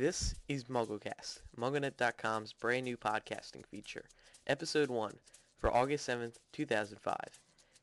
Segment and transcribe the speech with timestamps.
[0.00, 4.06] This is MuggleCast, MuggleNet.com's brand new podcasting feature,
[4.46, 5.12] Episode 1,
[5.58, 7.16] for August 7th, 2005.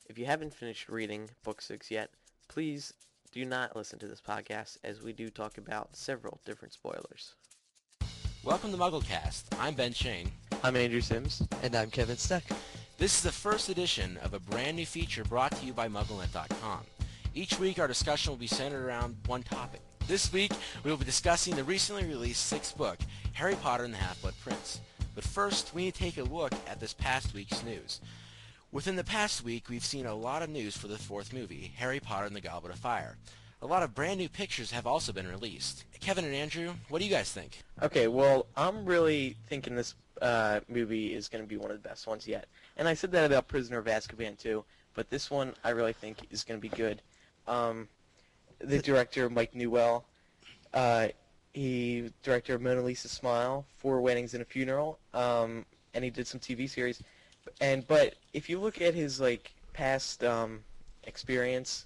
[0.07, 2.09] If you haven't finished reading Book 6 yet,
[2.47, 2.91] please
[3.31, 7.35] do not listen to this podcast as we do talk about several different spoilers.
[8.43, 9.43] Welcome to MuggleCast.
[9.59, 10.31] I'm Ben Schoen.
[10.63, 11.43] I'm Andrew Sims.
[11.61, 12.45] And I'm Kevin Steck.
[12.97, 16.79] This is the first edition of a brand new feature brought to you by MuggleNet.com.
[17.35, 19.81] Each week our discussion will be centered around one topic.
[20.07, 20.53] This week
[20.85, 22.97] we will be discussing the recently released sixth book,
[23.33, 24.79] Harry Potter and the Half-Blood Prince.
[25.13, 27.99] But first, we need to take a look at this past week's news.
[28.71, 31.99] Within the past week, we've seen a lot of news for the fourth movie, Harry
[31.99, 33.17] Potter and the Goblet of Fire.
[33.61, 35.83] A lot of brand new pictures have also been released.
[35.99, 37.63] Kevin and Andrew, what do you guys think?
[37.83, 41.89] Okay, well, I'm really thinking this uh, movie is going to be one of the
[41.89, 42.45] best ones yet.
[42.77, 46.19] And I said that about Prisoner of Azkaban too, but this one I really think
[46.31, 47.01] is going to be good.
[47.45, 47.89] Um,
[48.59, 50.05] the director, Mike Newell,
[50.73, 51.07] uh,
[51.53, 56.27] he director of Mona Lisa Smile, Four Weddings and a Funeral, um, and he did
[56.27, 57.01] some TV series.
[57.61, 60.59] And but if you look at his like past um,
[61.03, 61.85] experience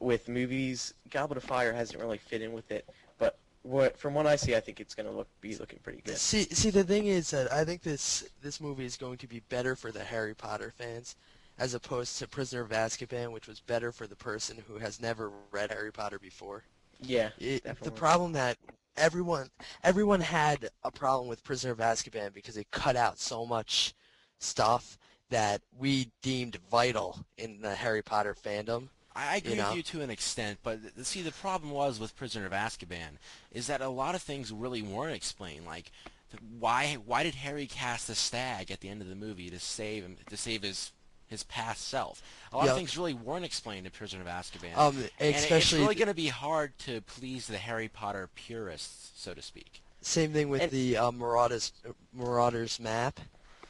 [0.00, 2.86] with movies, Goblet of Fire hasn't really fit in with it.
[3.18, 6.02] But what from what I see, I think it's going to look be looking pretty
[6.04, 6.18] good.
[6.18, 9.40] See, see, the thing is that I think this this movie is going to be
[9.48, 11.16] better for the Harry Potter fans,
[11.58, 15.30] as opposed to Prisoner of Azkaban, which was better for the person who has never
[15.50, 16.64] read Harry Potter before.
[17.00, 18.56] Yeah, It, the problem that
[18.96, 19.50] everyone
[19.82, 23.94] everyone had a problem with Prisoner of Azkaban because it cut out so much
[24.38, 24.98] stuff
[25.30, 28.88] that we deemed vital in the Harry Potter fandom.
[29.16, 29.68] I agree You know?
[29.68, 33.18] with you to an extent, but th- see, the problem was with Prisoner of Azkaban
[33.52, 35.66] is that a lot of things really weren't explained.
[35.66, 35.92] Like,
[36.30, 39.58] th- why why did Harry cast a stag at the end of the movie to
[39.60, 40.92] save him to save his
[41.26, 42.22] his past self?
[42.52, 42.70] A lot Yeah.
[42.72, 44.76] of things really weren't explained in Prisoner of Azkaban.
[44.76, 49.34] Um, and it's really going to be hard to please the Harry Potter purists, so
[49.34, 49.82] to speak.
[50.00, 51.72] Same thing with And- the uh, Marauders
[52.12, 53.20] Marauders map.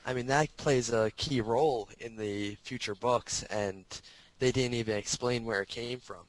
[0.06, 3.84] I mean that plays a key role in the future books, and
[4.38, 6.26] they didn't even explain where it came from.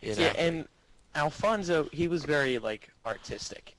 [0.00, 0.22] You know?
[0.22, 0.68] Yeah, and
[1.14, 3.74] Alfonso, he was very like artistic.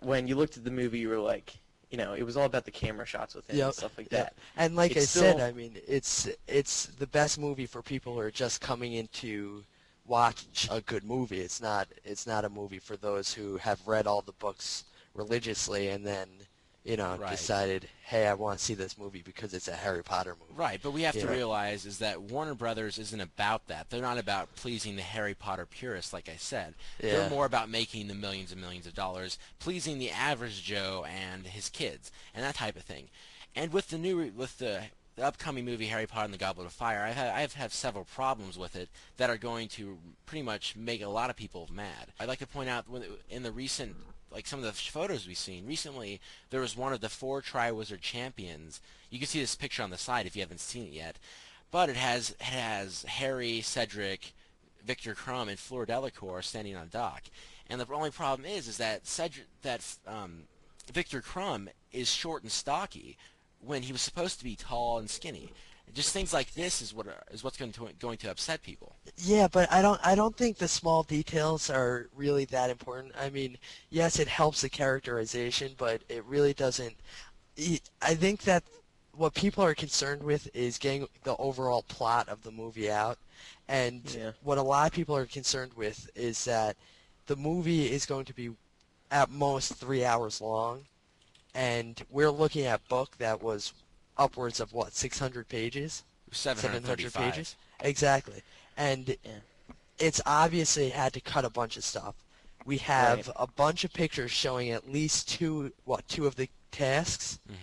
[0.00, 1.58] When you looked at the movie, you were like,
[1.90, 4.10] you know, it was all about the camera shots with him Yep, and stuff like
[4.10, 4.32] yep.
[4.34, 4.34] that.
[4.56, 8.20] And like It's I said, I mean it's it's the best movie for people who
[8.20, 9.64] are just coming in to
[10.06, 11.40] watch a good movie.
[11.40, 15.88] It's not it's not a movie for those who have read all the books religiously
[15.88, 16.45] and then
[16.86, 17.30] you know Right.
[17.30, 20.52] decided, hey, I want to see this movie because it's a Harry Potter movie.
[20.54, 21.30] Right, but we have to Yeah.
[21.30, 23.90] realize is that Warner Brothers isn't about that.
[23.90, 26.74] They're not about pleasing the Harry Potter purists, like I said.
[27.00, 31.46] They're more about making the millions and millions of dollars, pleasing the average Joe and
[31.46, 33.08] his kids, and that type of thing.
[33.54, 34.84] And with the new, with the,
[35.16, 38.04] the upcoming movie Harry Potter and the Goblet of Fire, I've had, I've had several
[38.04, 42.12] problems with it that are going to pretty much make a lot of people mad.
[42.20, 42.84] I'd like to point out
[43.30, 43.96] in the recent
[44.36, 46.20] like some of the photos we've seen recently,
[46.50, 48.82] there was one of the four Triwizard champions.
[49.08, 51.18] You can see this picture on the side if you haven't seen it yet.
[51.70, 54.34] But it has it has Harry, Cedric,
[54.84, 57.22] Viktor Krum, and Fleur Delacour standing on dock.
[57.70, 60.42] And the only problem is is that Cedric that um,
[60.92, 63.16] Viktor Krum is short and stocky
[63.60, 65.50] when he was supposed to be tall and skinny.
[65.94, 68.96] Just things like this is what are, is what's going to going to upset people.
[69.16, 73.14] Yeah, but I don't I don't think the small details are really that important.
[73.18, 73.56] I mean,
[73.90, 76.96] yes, it helps the characterization, but it really doesn't
[78.02, 78.64] I think that
[79.12, 83.18] what people are concerned with is getting the overall plot of the movie out.
[83.68, 84.32] And Yeah.
[84.42, 86.76] what a lot of people are concerned with is that
[87.26, 88.50] the movie is going to be
[89.10, 90.84] at most 3 hours long
[91.54, 93.72] and we're looking at a book that was
[94.18, 98.42] upwards of what 600 pages 735 pages exactly
[98.76, 99.30] and Yeah.
[99.98, 102.14] it's obviously had to cut a bunch of stuff
[102.64, 103.36] we have Right.
[103.36, 107.54] a bunch of pictures showing at least two what two of the tasks hmm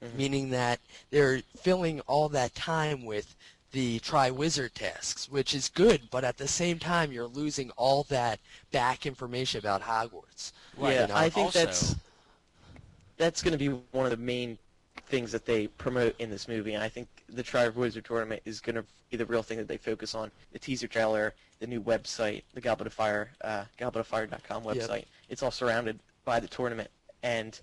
[0.00, 0.14] Mhm.
[0.14, 0.78] meaning that
[1.10, 3.34] they're filling all that time with
[3.72, 8.38] the Triwizard tasks, which is good, but at the same time you're losing all that
[8.70, 10.52] back information about Hogwarts.
[10.76, 11.94] Right, yeah, you know, I think also- that's
[13.16, 14.56] that's going to be one of the main
[15.08, 16.74] things that they promote in this movie.
[16.74, 19.76] And I think the Triwizard Tournament is going to be the real thing that they
[19.78, 20.30] focus on.
[20.52, 24.76] The teaser trailer, the new website, the Goblet of Fire, uh, gobletofire.com Yep.
[24.76, 25.04] website.
[25.28, 26.90] It's all surrounded by the tournament,
[27.22, 27.58] and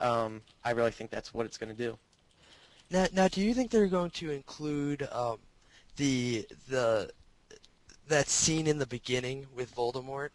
[0.00, 1.98] um, I really think that's what it's going to do.
[2.90, 5.38] Now, now, do you think they're going to include um,
[5.96, 7.10] the the
[8.08, 10.30] that scene in the beginning with Voldemort?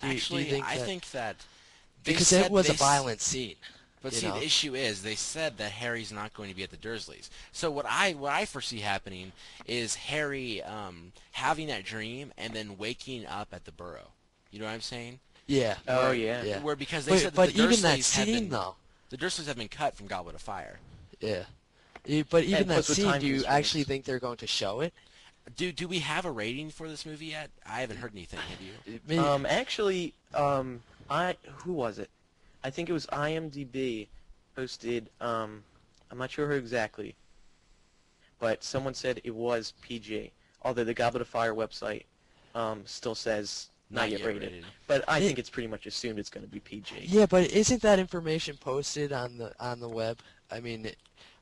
[0.00, 1.36] Do you- do you Actually, think I that- think that
[2.04, 3.56] because said it was a a s- violent scene.
[4.02, 4.38] But you see, know?
[4.38, 7.28] the issue is they said that Harry's not going to be at the Dursleys.
[7.52, 9.32] So what I what I foresee happening
[9.66, 14.08] is Harry um, having that dream and then waking up at the Burrow.
[14.50, 15.18] You know what I'm saying?
[15.46, 15.76] Yeah.
[15.86, 16.42] Oh yeah.
[16.42, 16.60] Yeah.
[16.60, 18.74] Where because they But, said that but the even that Dursleys have scene been, though.
[19.10, 20.78] the Dursleys have been cut from Goblet of Fire.
[21.20, 21.44] Yeah.
[22.06, 23.44] E- But even that scene, do you constraints.
[23.46, 24.94] actually think they're going to show it?
[25.56, 27.50] Do do we have a rating for this movie yet?
[27.66, 28.40] I haven't heard anything.
[28.40, 28.60] Have
[29.10, 29.20] you?
[29.22, 30.80] Um, actually, um,
[31.10, 32.08] I who was it?
[32.62, 34.08] I think it was IMDb
[34.54, 35.10] posted.
[35.20, 35.62] Um,
[36.10, 37.14] I'm not sure who exactly,
[38.38, 40.32] but someone said it was PG.
[40.62, 42.04] Although the Goblet of Fire website
[42.54, 44.64] um, still says not, yet, rated.
[44.86, 47.06] But I It- think it's pretty much assumed it's going to be PG.
[47.06, 50.18] yeah, but isn't that information posted on the on the web?
[50.50, 50.90] I mean,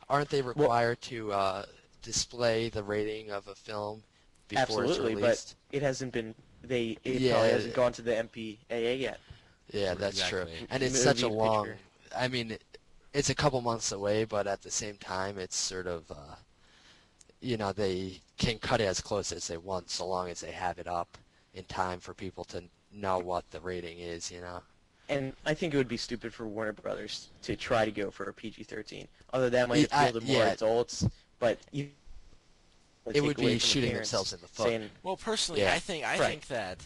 [0.09, 1.67] aren't they required to uh,
[2.03, 4.03] display the rating of a film
[4.47, 5.17] before Absolutely, it's released?
[5.17, 6.35] Absolutely, but it hasn't been.
[6.63, 7.33] They it Yeah.
[7.33, 9.19] probably hasn't gone to the MPAA yet.
[9.71, 10.47] Yeah, that's true.
[10.71, 11.67] And it's such a long.
[11.67, 11.79] picture.
[12.17, 12.57] I mean,
[13.13, 16.37] it's a couple months away, but at the same time, it's sort of, uh,
[17.41, 20.53] you know, they can cut it as close as they want, so long as they
[20.53, 21.19] have it up
[21.55, 22.63] in time for people to
[22.93, 24.31] know what the rating is.
[24.31, 24.63] You know.
[25.09, 28.25] And I think it would be stupid for Warner Brothers to try to go for
[28.29, 29.07] a PG-13.
[29.33, 30.53] Although that might appeal to more yeah.
[30.53, 31.07] adults,
[31.39, 31.89] but you.
[33.15, 34.67] It would be shooting themselves in the foot.
[34.67, 35.73] Saying, Well, personally, Yeah.
[35.73, 36.29] I think I Right.
[36.29, 36.79] think that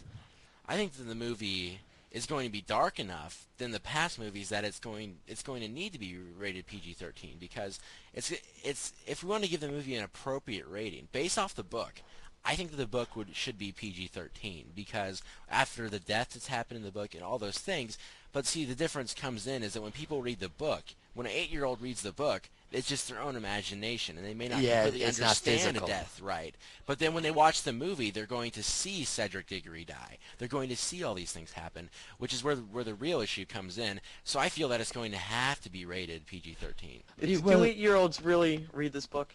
[0.68, 1.80] I think that the movie
[2.12, 5.62] is going to be dark enough than the past movies that it's going it's going
[5.62, 7.80] to need to be rated PG-13 because
[8.14, 8.32] it's
[8.62, 12.02] it's if we want to give the movie an appropriate rating based off the book.
[12.44, 16.78] I think that the book would should be PG-13 because after the death that's happened
[16.78, 17.98] in the book and all those things.
[18.32, 20.82] But see, the difference comes in is that when people read the book,
[21.14, 24.60] when an eight-year-old reads the book, it's just their own imagination, and they may not
[24.60, 26.54] Yeah, completely it's not understand a death right.
[26.86, 30.18] But then when they watch the movie, they're going to see Cedric Diggory die.
[30.38, 33.44] They're going to see all these things happen, which is where where the real issue
[33.44, 34.00] comes in.
[34.24, 37.02] So I feel that it's going to have to be rated PG-13.
[37.20, 39.34] Do well- eight-year-olds really read this book?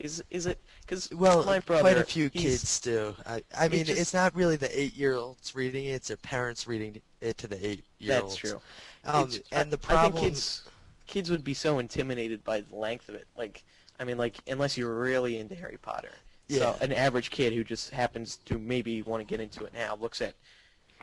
[0.00, 3.14] Is is it because Well, my brother, quite a few kids do.
[3.26, 7.00] I, I mean, just- it's not really the eight-year-olds reading it; it's their parents reading
[7.20, 8.34] it to the eight-year-olds.
[8.34, 8.60] That's true.
[9.04, 10.62] Um, and I- the problem, I think kids
[11.06, 13.26] kids would be so intimidated by the length of it.
[13.36, 13.64] Like,
[13.98, 16.12] I mean, like unless you're really into Harry Potter.
[16.48, 16.58] Yeah.
[16.58, 19.96] So an average kid who just happens to maybe want to get into it now
[19.96, 20.34] looks at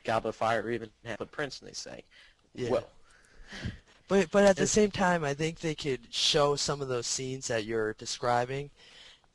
[0.04, 2.04] Goblet of Fire or even Half-Blood Prince and they say,
[2.54, 2.70] Yeah.
[2.70, 2.90] "Well,
[4.08, 7.48] But but at the same time, I think they could show some of those scenes
[7.48, 8.70] that you're describing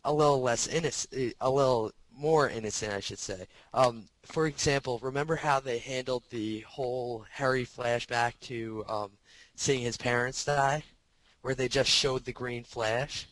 [0.04, 3.46] a little less innocent, a little more innocent, I should say.
[3.74, 9.10] Um, for example, remember how they handled the whole Harry flashback to um,
[9.56, 10.84] seeing his parents die,
[11.42, 13.26] where they just showed the green flash.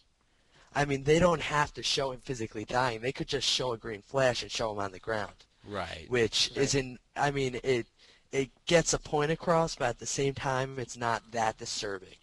[0.75, 3.01] I mean, they don't have to show him physically dying.
[3.01, 6.07] They could just show a green flash and show him on the ground Right.
[6.09, 6.65] which Right.
[6.65, 7.87] isn't I mean it
[8.33, 12.17] it gets a point across but at the same time it's not that disturbing.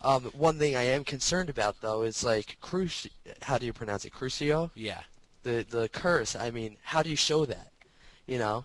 [0.00, 3.10] Um, one thing I am concerned about though is like Cruci
[3.42, 5.02] how do you pronounce it Crucio Yeah.
[5.42, 7.72] the the curse I mean how do you show that
[8.26, 8.64] you know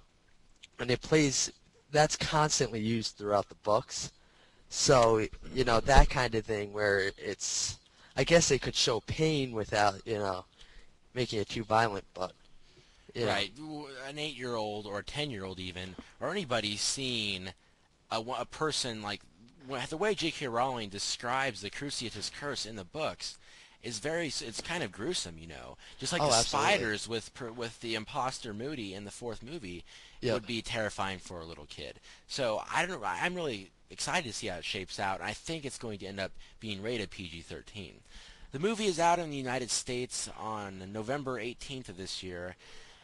[0.79, 1.51] and it plays
[1.91, 4.11] that's constantly used throughout the books
[4.69, 7.77] so you know that kind of thing where it's
[8.15, 10.45] I guess they could show pain without you know
[11.13, 12.33] making it too violent but
[13.13, 13.31] you know.
[13.31, 13.51] Right.
[14.07, 17.49] An eight-year-old or a ten-year-old even, or anybody seeing
[18.11, 19.21] a, a person like
[19.89, 20.47] the way J.K.
[20.47, 23.37] Rowling describes the Cruciatus curse in the books
[23.83, 25.77] is very it's kind of gruesome, you know.
[25.99, 26.69] Just like Oh, the absolutely.
[26.71, 29.83] spiders with with the imposter Moody in the fourth movie
[30.21, 30.33] Yep.
[30.33, 31.99] would be terrifying for a little kid.
[32.27, 35.21] So I don't I'm really excited to see how it shapes out.
[35.21, 37.93] I think it's going to end up being rated PG-13.
[38.51, 42.55] The movie is out in the United States on November 18th of this year,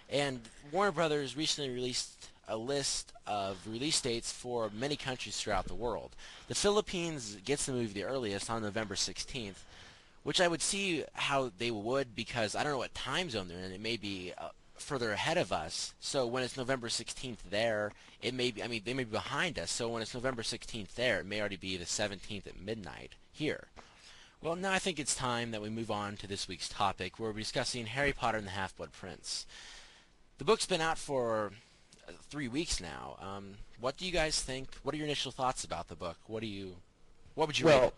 [0.10, 0.40] and
[0.72, 6.16] Warner Brothers recently released a list of release dates for many countries throughout the world.
[6.48, 9.64] The Philippines gets the movie the earliest on November 16th,
[10.24, 13.60] which I would see how they would because I don't know what time zone they're
[13.60, 13.72] in.
[13.72, 14.50] It may be uh,
[14.84, 15.94] further ahead of us.
[16.00, 19.58] So when it's November 16th there, it may be, I mean, they may be behind
[19.58, 19.72] us.
[19.72, 23.68] So when it's November 16th there, it may already be the 17th at midnight here.
[24.42, 27.32] Well, now I think it's time that we move on to this week's topic, where
[27.32, 29.46] we're discussing Harry Potter and the Half-Blood Prince.
[30.38, 31.54] The book's been out for
[32.08, 33.18] uh, three weeks now.
[33.22, 34.68] Um, what do you guys think?
[34.84, 36.18] What are your initial thoughts about the book?
[36.28, 36.76] What do you,
[37.36, 37.94] what would you well,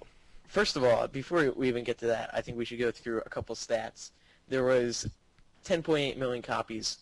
[0.48, 3.22] first of all, before we even get to that, I think we should go through
[3.26, 4.12] a couple stats.
[4.48, 5.10] There was
[5.66, 7.00] 10.8 million copies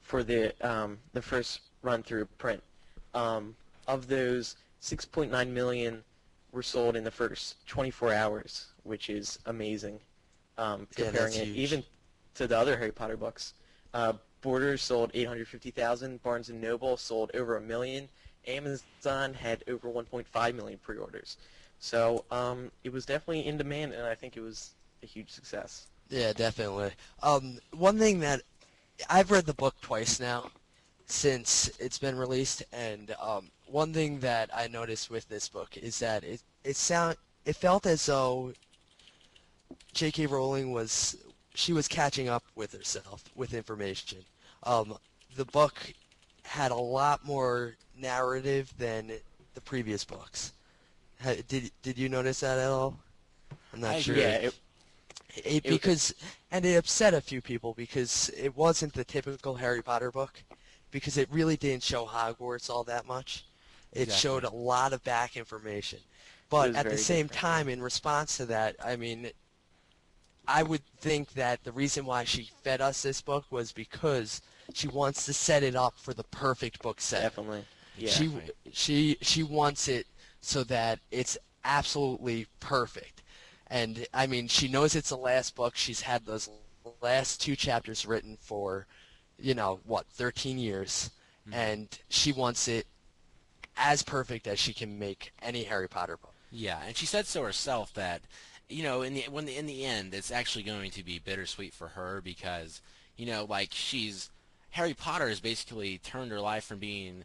[0.00, 2.62] for the um, the first run through print.
[3.14, 3.54] Um,
[3.86, 6.02] of those, 6.9 million
[6.52, 9.98] were sold in the first 24 hours, which is amazing.
[10.56, 11.56] Um, comparing that's it huge.
[11.56, 11.84] even
[12.34, 13.54] to the other Harry Potter books.
[13.92, 16.22] Uh, Borders sold 850,000.
[16.22, 18.08] Barnes and Noble sold over a million.
[18.46, 21.38] Amazon had over 1.5 million pre-orders.
[21.78, 25.86] So um, it was definitely in demand, and I think it was a huge success.
[26.14, 26.92] Yeah, definitely.
[27.24, 28.42] Um, one thing that
[29.10, 30.52] I've read the book twice now,
[31.06, 35.98] since it's been released, and um, one thing that I noticed with this book is
[35.98, 38.52] that it it sound it felt as though
[39.92, 40.26] J.K.
[40.26, 41.16] Rowling was
[41.54, 44.18] she was catching up with herself with information.
[44.62, 44.96] Um,
[45.34, 45.92] the book
[46.44, 49.10] had a lot more narrative than
[49.54, 50.52] the previous books.
[51.48, 53.00] Did did you notice that at all?
[53.72, 54.16] I'm not I sure.
[54.16, 54.54] Yeah, it,
[55.36, 56.14] It, because
[56.50, 60.42] and it upset a few people because it wasn't the typical Harry Potter book
[60.90, 63.44] because it really didn't show Hogwarts all that much.
[63.92, 64.20] It Exactly.
[64.20, 66.00] showed a lot of back information.
[66.50, 69.30] But at the same different, time in response to that, I mean
[70.46, 74.40] I would think that the reason why she fed us this book was because
[74.72, 77.22] she wants to set it up for the perfect book set.
[77.22, 77.66] definitely.
[77.96, 78.10] Yeah.
[78.10, 78.30] She
[78.72, 80.06] she she wants it
[80.40, 83.13] so that it's absolutely perfect.
[83.74, 85.74] And I mean, she knows it's the last book.
[85.74, 86.48] She's had those
[87.02, 88.86] last two chapters written for,
[89.36, 91.10] you know, what, 13 years,
[91.48, 91.54] Mhm.
[91.54, 92.86] and she wants it
[93.76, 96.34] as perfect as she can make any Harry Potter book.
[96.52, 98.22] Yeah, and she said so herself that,
[98.68, 101.88] you know, in the when in the end, it's actually going to be bittersweet for
[101.88, 102.80] her because,
[103.16, 104.30] you know, like she's
[104.70, 107.24] Harry Potter has basically turned her life from being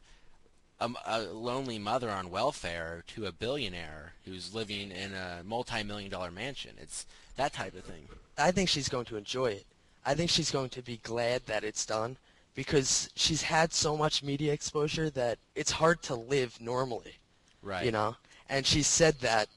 [0.79, 6.31] a, a lonely mother on welfare to a billionaire who's living in a multi-million dollar
[6.31, 6.71] mansion.
[6.81, 7.05] It's
[7.35, 8.07] that type of thing.
[8.37, 9.65] I think she's going to enjoy it.
[10.05, 12.17] I think she's going to be glad that it's done
[12.55, 17.19] because she's had so much media exposure that it's hard to live normally.
[17.61, 17.85] Right.
[17.85, 18.15] you know
[18.49, 19.47] and she said that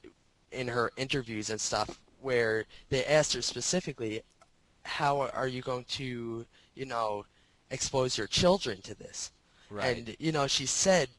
[0.51, 4.21] in her interviews and stuff where they asked her specifically
[4.83, 7.25] how are you going to you know
[7.71, 9.31] expose your children to this
[9.73, 9.97] Right.
[9.97, 11.09] and you know she said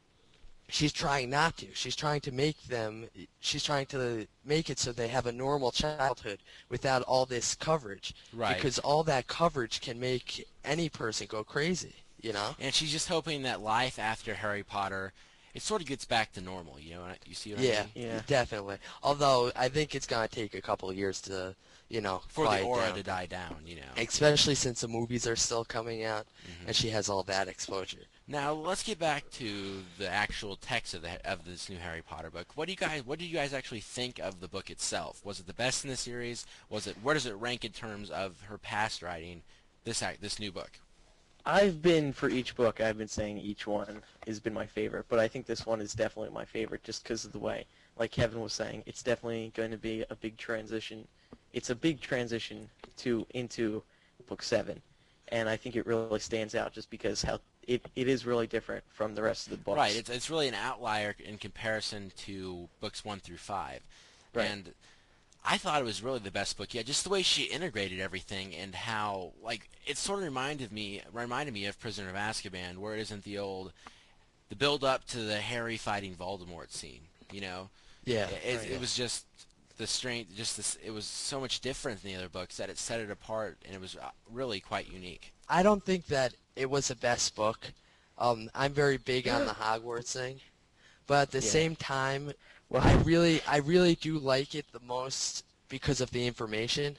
[0.69, 3.05] she's trying not to she's trying to make them
[3.41, 8.15] she's trying to make it so they have a normal childhood without all this coverage
[8.33, 8.55] right.
[8.55, 13.09] because all that coverage can make any person go crazy you know and she's just
[13.09, 15.11] hoping that life after Harry Potter,
[15.53, 16.77] it sort of gets back to normal.
[16.79, 18.05] You know, what I- you see what I Yeah, mean?
[18.07, 18.21] Yeah.
[18.27, 18.77] definitely.
[19.03, 21.55] Although I think it's gonna take a couple of years to,
[21.87, 22.95] you know, For the aura down.
[22.95, 23.61] to die down.
[23.65, 23.91] You know.
[23.95, 26.67] Especially since the movies are still coming out, Mhm.
[26.67, 28.05] and she has all that exposure.
[28.27, 32.31] Now let's get back to the actual text of the of this new Harry Potter
[32.31, 32.47] book.
[32.55, 35.23] What do you guys What did you guys actually think of the book itself?
[35.23, 36.47] Was it the best in the series?
[36.67, 39.43] Was it Where does it rank in terms of her past writing?
[39.83, 40.79] This this new book.
[41.45, 42.81] I've been for each book.
[42.81, 45.93] I've been saying each one has been my favorite, but I think this one is
[45.93, 47.67] definitely my favorite just because of the way,
[47.99, 51.07] like Kevin was saying, it's definitely going to be a big transition.
[51.53, 52.67] It's a big transition
[52.97, 53.83] to into
[54.27, 54.81] book seven,
[55.27, 58.83] and I think it really stands out just because how it, it is really different
[58.93, 59.77] from the rest of the books.
[59.77, 59.95] Right.
[59.95, 63.81] It's it's really an outlier in comparison to books one through five.
[64.33, 64.45] Right.
[64.45, 64.73] And
[65.43, 66.85] I thought it was really the best book yet.
[66.85, 71.53] Just the way she integrated everything and how like it sort of reminded me reminded
[71.53, 73.71] me of Prisoner of Azkaban, where it isn't the old
[74.49, 77.01] the build up to the Harry fighting Voldemort scene.
[77.31, 77.69] You know,
[78.05, 78.27] Yeah.
[78.45, 78.71] it, right.
[78.71, 79.25] it was just
[79.77, 80.77] the strength, just this.
[80.83, 83.75] It was so much different than the other books that it set it apart, and
[83.75, 85.33] it was uh, really quite unique.
[85.49, 87.71] I don't think that it was the best book.
[88.17, 90.39] Um, I'm very big on the Hogwarts thing,
[91.07, 91.51] but at the Yeah.
[91.51, 92.31] same time,
[92.69, 96.97] Well, I really, I really do like it the most because of the information.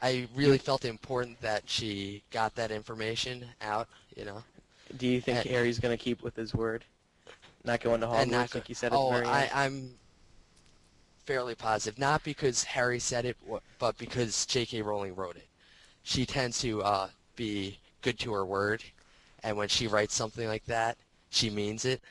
[0.00, 4.42] I really felt important that she got that information out, you know.
[4.96, 6.84] do you think and- Harry's going to keep with his word?
[7.64, 9.98] Not going to Hogwarts not go- like you said oh, I, I'm
[11.26, 11.98] fairly positive.
[11.98, 13.36] Not because Harry said it,
[13.78, 14.80] but because J.K.
[14.82, 15.46] Rowling wrote it.
[16.02, 17.08] She tends to uh,
[17.40, 18.82] be good to her word,
[19.42, 20.98] and when she writes something like that,
[21.30, 22.02] she means it.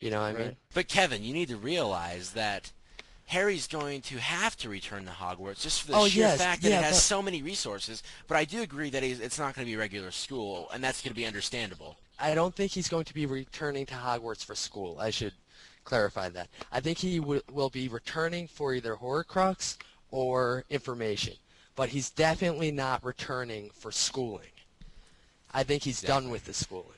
[0.00, 0.56] You know what I mean?
[0.74, 2.70] But Kevin, you need to realize that
[3.26, 6.62] Harry's going to have to return to Hogwarts just for the Oh, sheer yes, fact
[6.62, 8.02] that yeah, it has but- so many resources.
[8.28, 11.10] But I do agree that it's not going to be regular school, and that's going
[11.12, 11.96] to be understandable.
[12.20, 14.98] I don't think he's going to be returning to Hogwarts for school.
[15.00, 15.32] I should
[15.84, 16.48] clarify that.
[16.70, 19.76] I think he w- will be returning for either Horcrux
[20.12, 21.34] or information,
[21.74, 24.50] but he's definitely not returning for schooling.
[25.52, 26.90] I think he's done with the schooling.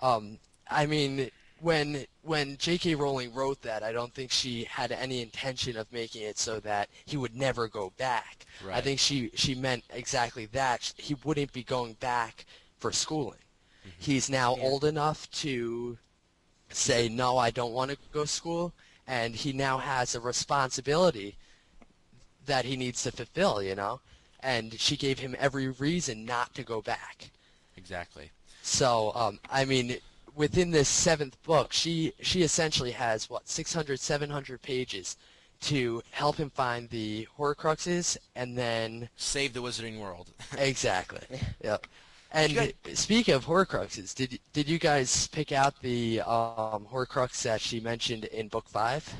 [0.00, 0.38] Um,
[0.68, 1.30] I mean,
[1.60, 2.94] when when J.K.
[2.94, 6.88] Rowling wrote that, I don't think she had any intention of making it so that
[7.04, 8.46] he would never go back.
[8.70, 10.92] I think she she meant exactly that.
[10.96, 12.46] He wouldn't be going back
[12.78, 13.38] for schooling.
[13.98, 14.62] He's now Yeah.
[14.64, 15.98] old enough to
[16.70, 18.72] say no, I don't want to go to school,
[19.06, 21.36] and he now has a responsibility
[22.46, 23.62] that he needs to fulfill.
[23.62, 24.00] You know,
[24.40, 27.30] and she gave him every reason not to go back.
[27.80, 28.30] Exactly.
[28.62, 29.96] So, um, I mean,
[30.34, 35.16] within this seventh book, she she essentially has what 600, 700 pages
[35.62, 40.30] to help him find the Horcruxes, and then Save the Wizarding World.
[40.58, 41.86] exactly, yep.
[42.32, 42.74] And Good.
[42.96, 48.26] speaking of Horcruxes, did did you guys pick out the um, Horcrux that she mentioned
[48.26, 49.12] in book five?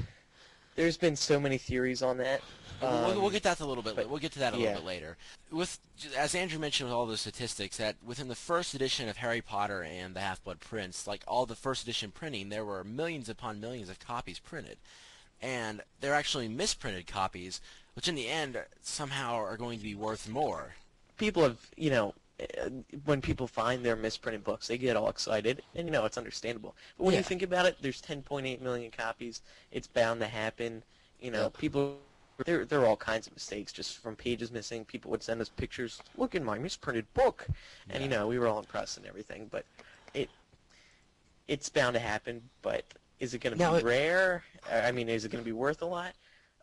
[0.76, 2.40] There's been so many theories on that.
[2.80, 3.94] We'll- we'll, we'll Um, get that a little bit.
[3.96, 4.68] but- we'll get to that a yeah.
[4.68, 5.16] little bit later.
[5.50, 5.78] With
[6.16, 9.82] as Andrew mentioned with all those statistics, that within the first edition of Harry Potter
[9.82, 13.90] and the Half-Blood Prince, like all the first edition printing, there were millions upon millions
[13.90, 14.78] of copies printed,
[15.42, 17.60] and they're actually misprinted copies,
[17.94, 20.76] which in the end somehow are going to be worth more.
[21.18, 22.14] people have, you know,
[23.04, 26.74] when people find their misprinted books, they get all excited, and you know it's understandable.
[26.96, 27.18] But when Yeah.
[27.20, 29.42] you think about it, there's 10.8 million copies.
[29.70, 30.82] It's bound to happen.
[31.20, 31.58] You know, Yep.
[31.58, 31.98] people.
[32.46, 34.86] There, there are all kinds of mistakes just from pages missing.
[34.86, 36.00] People would send us pictures.
[36.16, 37.46] Look in my misprinted book,
[37.90, 39.46] and you know we were all impressed and everything.
[39.50, 39.66] But
[40.14, 40.30] it,
[41.48, 42.48] it's bound to happen.
[42.62, 42.84] But
[43.18, 44.44] is it going to be it- rare?
[44.70, 46.14] I mean, is it going to be worth a lot?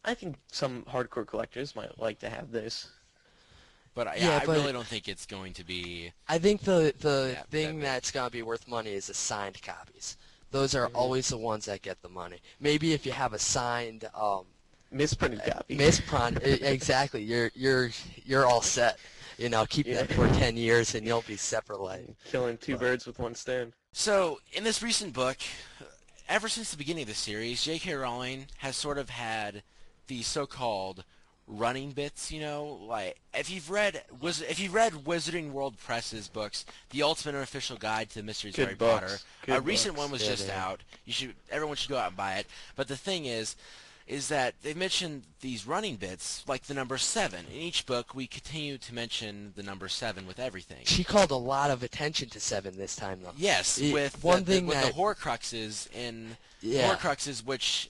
[0.04, 2.90] I think some hardcore collectors might like to have this.
[3.98, 6.12] But I, Yeah, I but- really don't think it's going to be.
[6.28, 9.60] I think the the Yeah, thing that- that's gonna be worth money is the signed
[9.64, 10.18] copies.
[10.52, 10.94] Those are Mhm.
[10.94, 12.40] always the ones that get the money.
[12.60, 14.46] Maybe if you have a signed um,
[14.92, 15.76] Misprinted copy.
[15.76, 17.90] mispron, e- exactly, you're you're
[18.24, 19.00] you're all set.
[19.40, 22.06] You know, keep that for ten years and you'll be separate life.
[22.30, 23.74] Killing two But- birds with one stone.
[23.94, 25.38] So, in this recent book,
[26.30, 27.96] ever since the beginning of the series, J.K.
[27.96, 29.64] Rowling has sort of had
[30.06, 31.04] the so-called
[31.48, 36.28] running bits, you know, like if you've read Wiz- if you've read Wizarding World Press's
[36.28, 39.02] books, The Ultimate Unofficial Guide to the Mysteries Good of Harry books.
[39.02, 40.04] Potter, Good a recent books.
[40.04, 40.58] one was Yeah, just they are.
[40.58, 40.82] out.
[41.06, 42.48] You should everyone should go out and buy it.
[42.76, 43.56] But the thing is
[44.08, 47.46] is that they've mentioned these running bits like the number 7.
[47.54, 50.80] In each book, we continue to mention the number 7 with everything.
[50.86, 53.34] She called a lot of attention to seven this time though.
[53.36, 56.94] Yes, It- with one the, thing the, with that- the Horcruxes in Yeah.
[56.96, 57.90] Horcruxes, which,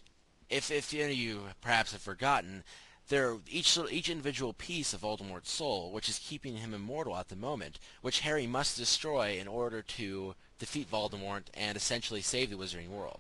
[0.50, 2.64] if if any of you perhaps have forgotten,
[3.10, 7.36] they're each each individual piece of Voldemort's soul, which is keeping him immortal at the
[7.36, 12.90] moment, which Harry must destroy in order to defeat Voldemort and essentially save the Wizarding
[12.90, 13.20] World.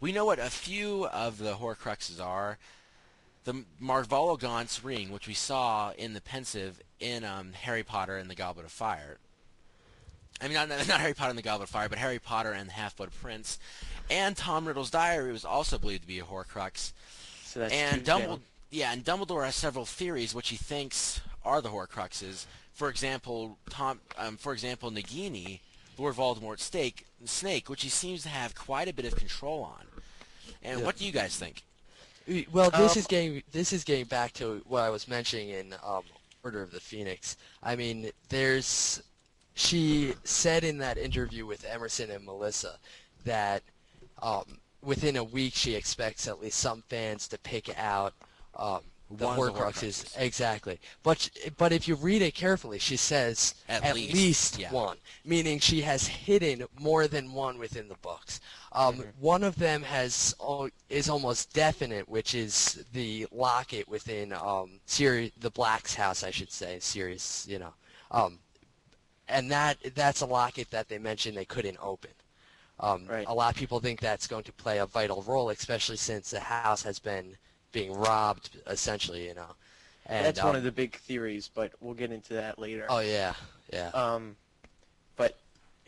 [0.00, 2.58] We know what a few of the Horcruxes are.
[3.44, 8.28] The Marvolo Gaunt's ring, which we saw in the Pensieve in um, Harry Potter and
[8.28, 9.18] the Goblet of Fire.
[10.40, 12.68] I mean, not, not Harry Potter and the Goblet of Fire, but Harry Potter and
[12.68, 13.58] the Half-Blood Prince.
[14.10, 16.92] And Tom Riddle's diary was also believed to be a Horcrux.
[17.44, 18.40] So that's and two Dumbledore.
[18.70, 22.46] Yeah, and Dumbledore has several theories which he thinks are the Horcruxes.
[22.72, 25.60] For example, Tom, um, for example, Nagini,
[25.96, 29.86] Lord Voldemort's snake, snake, which he seems to have quite a bit of control on.
[30.62, 30.86] And Yeah.
[30.86, 31.62] what do you guys think?
[32.50, 35.74] Well, this Um, is getting this is getting back to what I was mentioning in
[35.84, 36.02] um,
[36.42, 37.36] Order of the Phoenix.
[37.62, 39.00] I mean, there's
[39.54, 42.78] she said in that interview with Emerson and Melissa
[43.24, 43.62] that
[44.20, 48.12] um, within a week she expects at least some fans to pick out
[48.56, 50.04] um, the One of the Horcruxes.
[50.04, 50.20] Horcruxes.
[50.20, 50.80] Exactly.
[51.02, 54.72] But but if you read it carefully, she says At at, least, least, yeah.
[54.72, 58.40] one, meaning she has hidden more than one within the books.
[58.72, 59.10] Um, Mm-hmm.
[59.20, 60.34] One of them has
[60.90, 66.50] is almost definite, which is the locket within um, Sirius, the Black's house, I should
[66.52, 67.74] say, Sirius, you know,
[68.10, 68.38] um,
[69.28, 72.10] and that that's a locket that they mentioned they couldn't open.
[72.80, 73.26] Um, Right.
[73.26, 76.40] A lot of people think that's going to play a vital role, especially since the
[76.40, 77.36] house has been
[77.72, 79.54] being robbed, essentially, you know.
[80.06, 82.86] And, That's one um, of the big theories, but we'll get into that later.
[82.88, 83.34] Oh yeah,
[83.72, 83.88] yeah.
[83.88, 84.36] Um,
[85.16, 85.36] but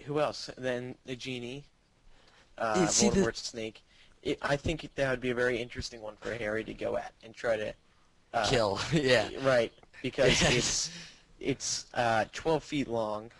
[0.04, 0.50] who else?
[0.58, 1.62] Then Nagini,
[2.56, 3.82] uh, Yeah, see, the- Voldemort's snake.
[4.24, 7.12] It, I think that would be a very interesting one for Harry to go at
[7.22, 7.72] and try to
[8.34, 9.28] uh, Kill, yeah.
[9.42, 10.90] Right, because it's
[11.38, 13.30] it's uh, 12 feet long,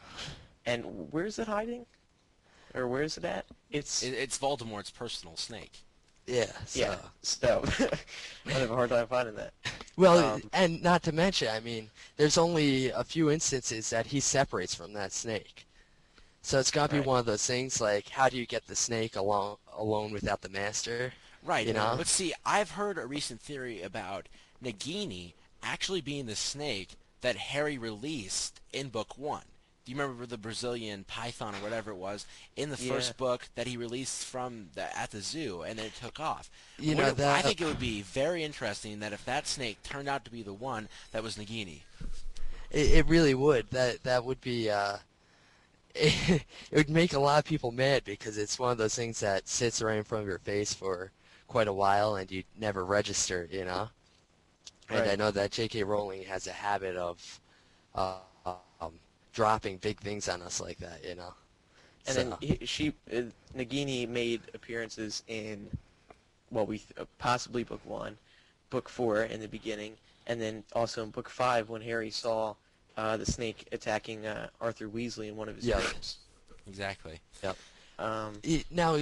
[0.64, 1.86] and where's it hiding?
[2.74, 3.46] Or where's it at?
[3.70, 5.82] It's It, it's Voldemort's personal snake.
[6.28, 6.52] Yeah.
[6.66, 6.80] So.
[6.80, 6.96] yeah.
[7.22, 7.62] So
[8.46, 9.52] I have a hard time finding that.
[9.96, 14.20] Well, Um, and not to mention, I mean, there's only a few instances that he
[14.20, 15.66] separates from that snake.
[16.42, 17.06] So it's got to be Right.
[17.08, 20.48] one of those things like, how do you get the snake alone alone without the
[20.48, 21.12] master?
[21.42, 21.66] Right.
[21.66, 21.94] You know?
[21.96, 24.28] But see, I've heard a recent theory about
[24.62, 26.90] Nagini actually being the snake
[27.22, 29.42] that Harry released in book one.
[29.88, 32.92] Do you remember the Brazilian python or whatever it was in the Yeah.
[32.92, 36.50] first book that he released from the, at the zoo and it took off?
[36.78, 37.36] You What know if- that.
[37.38, 40.42] I think it would be very interesting that if that snake turned out to be
[40.42, 41.84] the one that was Nagini.
[42.70, 43.70] It, it really would.
[43.70, 44.68] That that would be.
[44.68, 44.98] Uh,
[45.94, 49.48] it, would make a lot of people mad because it's one of those things that
[49.48, 51.12] sits right in front of your face for
[51.46, 53.48] quite a while and you never register.
[53.50, 53.88] You know.
[54.90, 55.82] And I know that J.K.
[55.84, 57.40] Rowling has a habit of
[57.94, 58.18] uh,
[59.38, 61.04] dropping big things on us like that.
[61.08, 61.32] You know.
[62.08, 63.22] And So- then he, she, uh,
[63.56, 65.70] Nagini made appearances in,
[66.50, 68.16] well, we uh, possibly book one,
[68.70, 69.92] book four in the beginning,
[70.26, 72.54] and then also in book five when Harry saw
[72.96, 75.80] uh, the snake attacking uh, Arthur Weasley in one of his Yeah.
[75.80, 76.16] dreams.
[76.66, 77.20] Exactly.
[78.00, 78.98] Um, E- Now,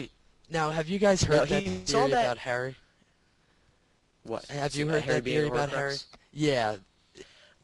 [0.50, 2.76] now, have you guys Now, heard that he theory that- about Harry?
[4.24, 4.44] what?
[4.46, 5.74] Have you heard Harry that theory about Horcrux?
[5.74, 5.96] Harry?
[6.32, 6.76] Yeah,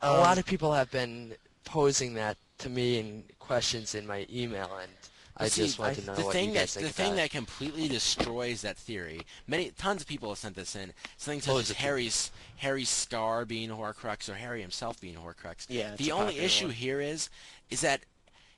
[0.00, 4.27] a Um, lot of people have been posing that to me in questions in my
[4.33, 4.90] email, and
[5.37, 6.92] I See, just want I- to know the what thing you that guys think the
[6.92, 7.16] thing it.
[7.16, 9.22] that completely destroys that theory.
[9.46, 10.92] Many tons of people have sent this in.
[11.16, 11.77] Something such Loads as.
[11.77, 15.66] Harry's Harry's scar being a Horcrux or Harry himself being a Horcrux.
[15.68, 16.75] Yeah, the only issue one.
[16.75, 17.29] here is
[17.70, 18.03] is that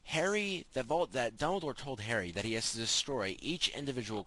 [0.09, 4.25] Harry that Vol- that Dumbledore told Harry that he has to destroy each individual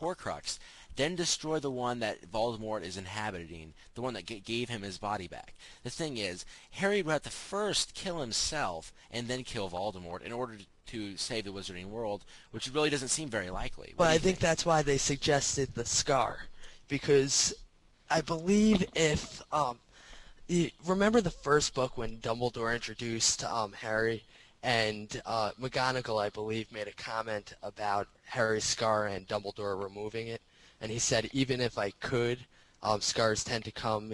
[0.00, 0.58] Horcrux
[0.96, 4.98] then destroy the one that Voldemort is inhabiting, the one that g- gave him his
[4.98, 5.54] body back.
[5.84, 10.32] The thing is, Harry would have to first kill himself and then kill Voldemort in
[10.32, 13.92] order to, to save the Wizarding World, which really doesn't seem very likely.
[13.96, 16.46] What But I you think that's why they suggested the scar,
[16.88, 17.54] because
[18.10, 19.78] I believe if um,
[20.48, 24.24] you remember the first book when Dumbledore introduced um, Harry,
[24.62, 30.40] and uh, McGonagall, I believe, made a comment about Harry's scar and Dumbledore removing it,
[30.82, 32.40] and he said even if I could,
[32.82, 34.12] um, scars tend to come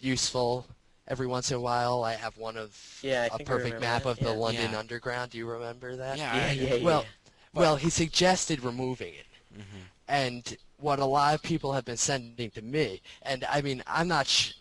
[0.00, 0.66] useful
[1.08, 2.04] every once in a while.
[2.04, 4.30] I have one of Yeah, I a think I perfect map that, of the yeah.
[4.30, 4.78] London Yeah.
[4.78, 5.32] Underground.
[5.32, 6.16] Do you remember that?
[6.18, 6.84] Yeah, Yeah, I- yeah, yeah.
[6.84, 7.04] Well,
[7.52, 9.26] well, he suggested removing it,
[9.58, 9.62] Mhm.
[10.08, 14.08] and what a lot of people have been sending to me, and I mean, I'm
[14.08, 14.52] not, sh-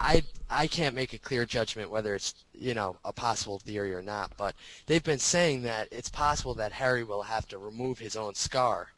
[0.00, 4.00] I I can't make a clear judgment whether it's you know a possible theory or
[4.02, 4.54] not, but
[4.86, 8.92] they've been saying that it's possible that Harry will have to remove his own scar,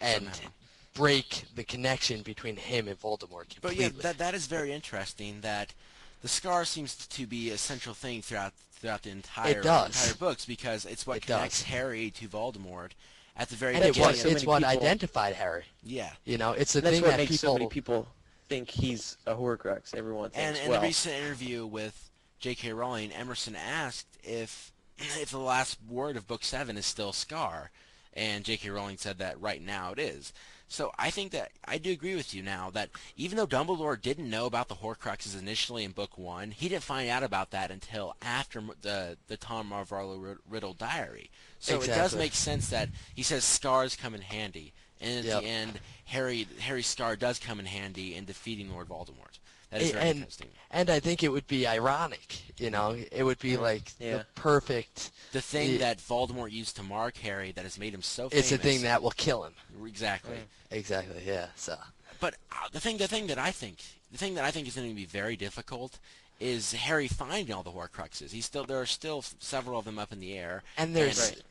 [0.00, 0.50] and Somehow.
[0.94, 3.60] break the connection between him and Voldemort completely.
[3.60, 5.40] But yeah, that that is very interesting.
[5.42, 5.74] That
[6.22, 9.86] the scar seems to be a central thing throughout throughout the entire does.
[10.00, 11.68] entire books because it's what It connects does.
[11.70, 12.90] Harry to Voldemort
[13.36, 15.64] at the very and it was, so it's what people- identified Harry.
[15.82, 17.48] yeah, You know, it's the thing what that makes people.
[17.54, 18.08] so many people
[18.48, 19.94] think he's a Horcrux.
[19.94, 20.60] Everyone and thinks.
[20.60, 22.72] in well, the recent interview with J.K.
[22.72, 27.70] Rowling, Emerson asked if if the last word of Book Seven is still Scar,
[28.14, 28.70] and J.K.
[28.70, 30.32] Rowling said that right now it is.
[30.70, 34.28] So I think that I do agree with you now that even though Dumbledore didn't
[34.28, 38.14] know about the Horcruxes initially in Book One, he didn't find out about that until
[38.20, 41.30] after the the Tom Marvolo Riddle diary.
[41.58, 45.42] So it does make sense that he says scars come in handy, and at Yep.
[45.42, 49.38] the end, Harry Harry's scar does come in handy in defeating Lord Voldemort.
[49.70, 50.48] That is very and- interesting.
[50.70, 54.18] And I think it would be ironic, you know, it would be Mm, like yeah.
[54.18, 55.12] the perfect.
[55.32, 55.78] The thing Yeah.
[55.78, 58.50] that Voldemort used to mark Harry that has made him so famous.
[58.50, 59.54] It's the thing that will kill him.
[59.86, 60.36] exactly.
[60.36, 60.76] Mm.
[60.76, 61.22] Exactly.
[61.24, 61.48] Yeah.
[61.56, 61.78] So.
[62.20, 63.78] But uh, the thing, the thing that I think,
[64.12, 65.98] the thing that I think is going to be very difficult
[66.40, 68.30] is Harry finding all the Horcruxes.
[68.32, 70.62] He's still there are still several of them up in the air.
[70.76, 71.18] And there's.
[71.30, 71.42] Right.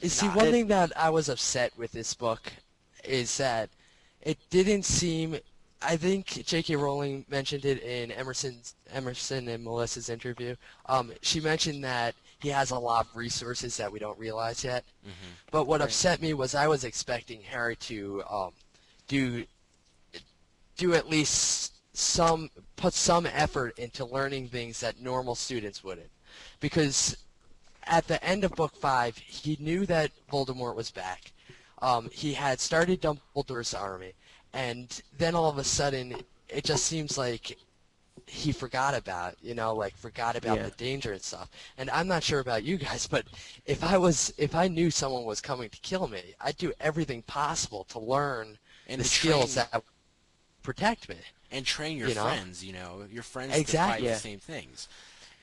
[0.00, 2.52] You see, one it- thing that I was upset with this book
[3.04, 3.70] is that
[4.22, 5.38] it didn't seem.
[5.82, 6.76] I think J.K.
[6.76, 10.54] Rowling mentioned it in Emerson's Emerson and Melissa's interview.
[10.86, 14.84] Um, she mentioned that he has a lot of resources that we don't realize yet.
[15.06, 15.10] Mhm.
[15.50, 15.86] But what Right.
[15.86, 18.52] upset me was I was expecting Harry to um,
[19.08, 19.46] do
[20.76, 26.10] do at least some put some effort into learning things that normal students wouldn't,
[26.60, 27.16] because
[27.84, 31.32] at the end of book five he knew that Voldemort was back.
[31.82, 34.14] Um, he had started Dumbledore's army,
[34.52, 36.16] and then all of a sudden
[36.48, 37.56] it just seems like
[38.26, 40.64] he forgot about, you know, like forgot about Yeah.
[40.64, 41.50] the danger and stuff.
[41.78, 43.26] And I'm not sure about you guys, but
[43.66, 47.22] if I was, if I knew someone was coming to kill me, I'd do everything
[47.22, 49.82] possible to learn And the skills train, that
[50.62, 51.16] protect me.
[51.50, 52.24] and train your you know?
[52.24, 52.64] friends.
[52.64, 54.06] You know, your friends Exactly.
[54.06, 54.14] Yeah.
[54.14, 54.88] the same things.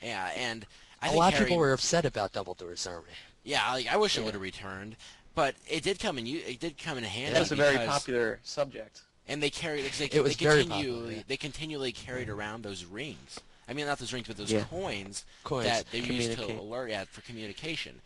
[0.02, 0.66] Yeah, and
[1.02, 3.12] I A think lot Harry, of people were upset about Dumbledore's army.
[3.44, 4.96] Yeah, like, I wish it would have returned,
[5.38, 6.26] but it did come in.
[6.26, 7.32] u- It did come in handy.
[7.34, 9.02] That was a very popular subject.
[9.28, 9.84] And they carried.
[9.84, 10.92] They, It was they very continually.
[10.96, 11.22] popular, yeah.
[11.28, 13.38] They continually carried around those rings.
[13.68, 14.64] I mean, not those rings, but those Yeah.
[14.64, 15.66] coins, Coins.
[15.66, 16.58] that they used to Communicate.
[16.58, 18.00] alert yeah, for communication.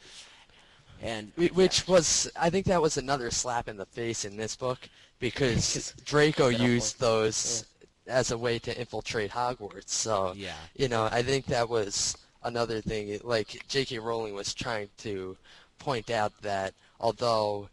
[1.00, 4.54] And Wh- Which was, I think that was another slap in the face in this
[4.54, 4.78] book
[5.18, 7.64] because Draco used those
[8.06, 9.88] as a way to infiltrate Hogwarts.
[9.88, 13.18] So, yeah, you know, I think that was another thing.
[13.24, 14.00] Like J.K.
[14.00, 15.36] Rowling was trying to
[15.78, 17.68] point out that although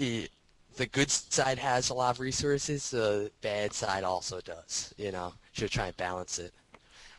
[0.00, 0.28] i
[0.76, 4.94] the good side has a lot of resources, the bad side also does.
[4.96, 6.52] You know, should try and balance it.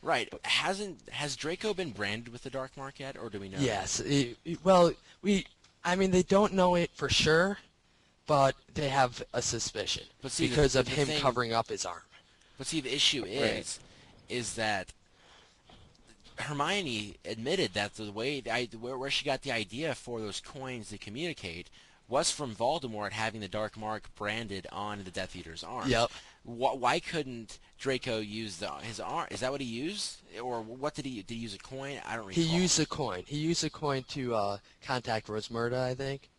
[0.01, 0.31] right.
[0.45, 3.57] Hasn't has Draco been branded with the Dark Mark yet, or do we know?
[3.59, 4.01] Yes.
[4.05, 5.45] i- i- well, we.
[5.83, 7.57] I mean, they don't know it for sure,
[8.27, 11.67] but they have a suspicion But see, the- because of the him thing- covering up
[11.67, 12.03] his arm.
[12.57, 13.79] But see, the issue is,
[14.29, 14.93] is that
[16.39, 20.89] Hermione admitted that the way I, where, where she got the idea for those coins
[20.89, 21.69] to communicate
[22.07, 25.89] was from Voldemort having the Dark Mark branded on the Death Eater's arm.
[25.89, 26.11] Yep.
[26.43, 29.27] Wh- why couldn't Draco use the, his arm?
[29.29, 31.99] Is that what he used, or what did he did he use a coin?
[32.05, 32.43] I don't recall.
[32.43, 33.23] He used a coin.
[33.27, 36.29] He used a coin to uh, contact Rosmerta, I think.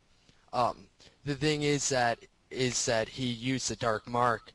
[0.53, 0.87] Um,
[1.25, 2.19] the thing is that
[2.51, 4.53] is that he used the dark mark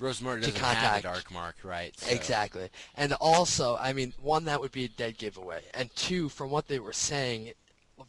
[0.00, 1.98] Rosmerta to doesn't have contact- the Dark Mark, right?
[1.98, 6.28] so- exactly, and also, I mean, one that would be a dead giveaway, and two,
[6.28, 7.52] from what they were saying,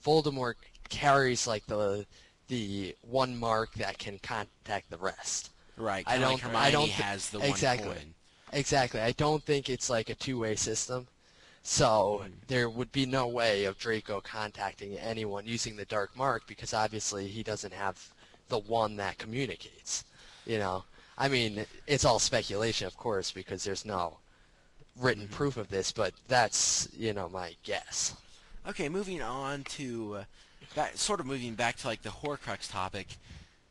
[0.03, 0.55] Voldemort
[0.89, 2.05] carries like the
[2.47, 5.51] the one mark that can contact the rest.
[5.77, 6.03] Right.
[6.07, 7.95] I don't- Hermione I don't thi- has the exactly.
[8.51, 8.99] Exactly.
[8.99, 11.07] I don't think it's like a two-way system.
[11.61, 12.31] So hmm.
[12.47, 17.27] there would be no way of Draco contacting anyone using the dark mark because obviously
[17.27, 18.13] he doesn't have
[18.47, 20.03] the one that communicates.
[20.45, 20.83] You know,
[21.19, 24.19] I mean, it's all speculation, of course, because there's no
[24.97, 28.15] written proof of this, but that's you know my guess.
[28.67, 30.23] Okay, moving on to, uh,
[30.75, 33.17] back, sort of moving back to like the Horcrux topic.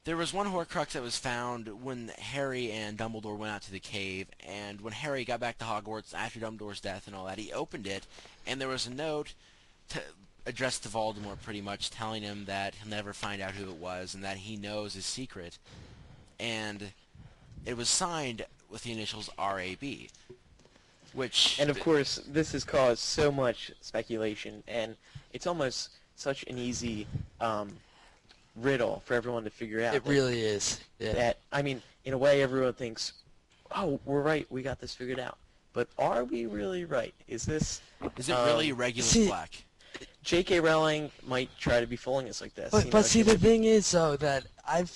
[0.04, 3.80] There was one Horcrux that was found when Harry and Dumbledore went out to the
[3.80, 7.52] cave, and when Harry got back to Hogwarts after Dumbledore's death and all that, he
[7.52, 8.06] opened it,
[8.46, 9.34] and there was a note
[9.90, 10.00] to,
[10.46, 14.14] addressed to Voldemort, pretty much telling him that he'll never find out who it was
[14.14, 15.58] and that he knows his secret,
[16.40, 16.92] and
[17.68, 20.09] it was signed with the initials R.A.B.
[21.12, 24.96] Which And of course, this has caused so much speculation, and
[25.33, 27.07] it's almost such an easy
[27.40, 27.70] um,
[28.57, 29.94] riddle for everyone to figure out.
[29.94, 30.81] It that- really is.
[30.98, 31.12] Yeah.
[31.12, 33.12] that I mean, in a way, everyone thinks,
[33.74, 34.46] "Oh, we're right.
[34.50, 35.37] We got this figured out."
[35.74, 37.14] But are we really right?
[37.26, 37.83] Is this
[38.16, 39.64] is it um, really Regulus see- Black?
[40.22, 40.61] J.K.
[40.61, 42.70] Rowling might try to be fooling us like this?
[42.70, 44.90] But you but know, see the thing is though that I've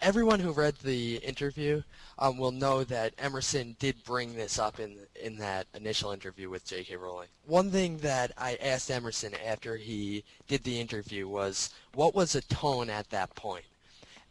[0.00, 1.82] everyone who read the interview
[2.18, 6.64] um, will know that Emerson did bring this up in in that initial interview with
[6.64, 6.96] J.K.
[6.96, 7.28] Rowling.
[7.46, 12.42] One thing that I asked Emerson after he did the interview was what was the
[12.42, 13.64] tone at that point?"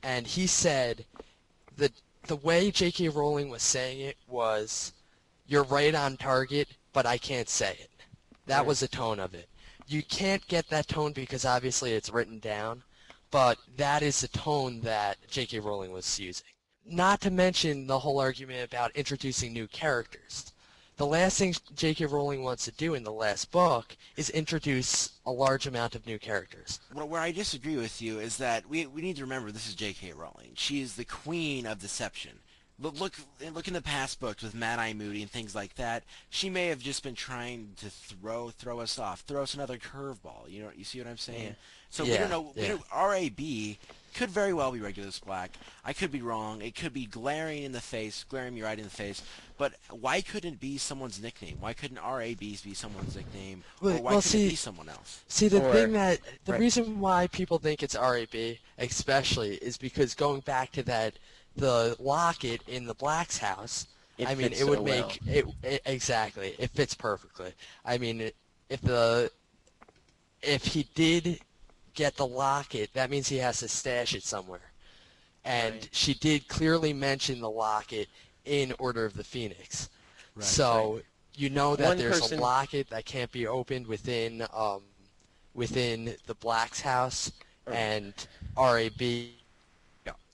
[0.03, 1.05] and he said
[1.75, 1.91] the
[2.27, 3.09] the way J.K.
[3.09, 4.93] Rowling was saying it was
[5.47, 7.89] you're right on target, but I can't say it.
[8.47, 9.47] That was the tone of it.
[9.87, 12.83] You can't get that tone because obviously it's written down,
[13.31, 15.59] but that is the tone that J.K.
[15.59, 16.45] Rowling was using.
[16.85, 20.53] Not to mention the whole argument about introducing new characters.
[20.97, 22.05] The last thing J.K.
[22.05, 26.17] Rowling wants to do in the last book is introduce a large amount of new
[26.17, 26.79] characters.
[26.91, 29.75] Well, where I disagree with you is that we we need to remember this is
[29.75, 30.13] J.K.
[30.13, 30.53] Rowling.
[30.55, 32.39] She is the queen of deception.
[32.79, 33.13] Look, look,
[33.53, 36.03] look in the past books with Mad Eye Moody and things like that.
[36.29, 40.49] She may have just been trying to throw throw us off, throw us another curveball.
[40.49, 41.43] You know, you see what I'm saying?
[41.43, 41.53] Yeah.
[41.89, 42.51] So we don't know.
[42.55, 42.67] We yeah.
[42.69, 43.79] don't, R.A.B.
[44.13, 45.51] could very well be Regulus Black.
[45.85, 46.61] I could be wrong.
[46.61, 49.21] It could be glaring in the face, glaring me right in the face.
[49.57, 51.57] But why couldn't it be someone's nickname?
[51.59, 53.63] Why couldn't R.A.B.'s be someone's nickname?
[53.81, 55.21] or Well- why well, couldn't see- it be someone else?
[55.27, 56.61] See, the Or- thing that the right.
[56.61, 61.13] reason why people think it's RAB, especially, is because going back to that
[61.55, 63.87] the locket in the Black's house.
[64.19, 66.55] It I mean, fits it would so make it, it exactly.
[66.57, 67.53] It fits perfectly.
[67.85, 68.31] I mean,
[68.69, 69.31] if the
[70.41, 71.39] if he did
[71.97, 74.71] get the locket, that means he has to stash it somewhere.
[75.43, 75.89] And Right.
[75.91, 78.07] she did clearly mention the locket
[78.45, 79.89] in Order of the Phoenix.
[80.35, 80.45] Right.
[80.45, 81.01] so
[81.33, 84.83] you know that One there's person- a locket that can't be opened within um,
[85.55, 87.31] within the Black's house,
[87.65, 87.75] Right.
[87.75, 88.13] and
[88.55, 89.31] RAB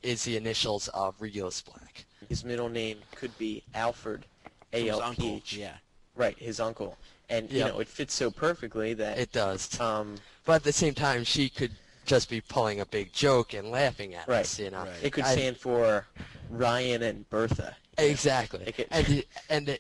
[0.01, 2.05] is the initials of Regulus Black.
[2.27, 5.23] his middle name could be Alfred, From A his L uncle.
[5.23, 5.53] P H.
[5.53, 5.77] Yeah.
[6.15, 6.97] Right, his uncle,
[7.29, 9.79] and you know it fits so perfectly that It does.
[9.79, 11.71] um, But at the same time, she could
[12.05, 14.41] just be pulling a big joke and laughing at Right.
[14.41, 14.83] us, you know.
[14.83, 15.03] Right.
[15.03, 16.05] it could I- stand for
[16.49, 17.75] Ryan and Bertha.
[17.97, 18.71] Exactly.
[18.71, 19.79] Could- and and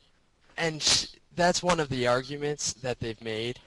[0.55, 3.59] and sh- that's one of the arguments that they've made.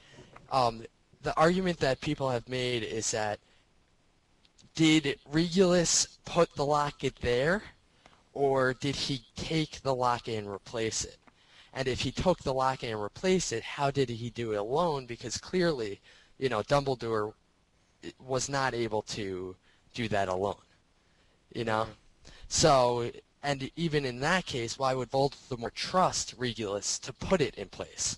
[0.51, 0.85] Um,
[1.21, 3.39] the argument that people have made is that
[4.75, 7.63] did Regulus put the locket there,
[8.33, 11.17] or did he take the locket and replace it?
[11.73, 15.05] And if he took the locket and replaced it, how did he do it alone?
[15.05, 15.99] Because clearly,
[16.37, 17.33] you know, Dumbledore
[18.19, 19.55] was not able to
[19.93, 20.55] do that alone.
[21.53, 21.83] You know?
[21.83, 22.31] Mm-hmm.
[22.47, 23.11] So,
[23.43, 28.17] and even in that case, why would Voldemort trust Regulus to put it in place?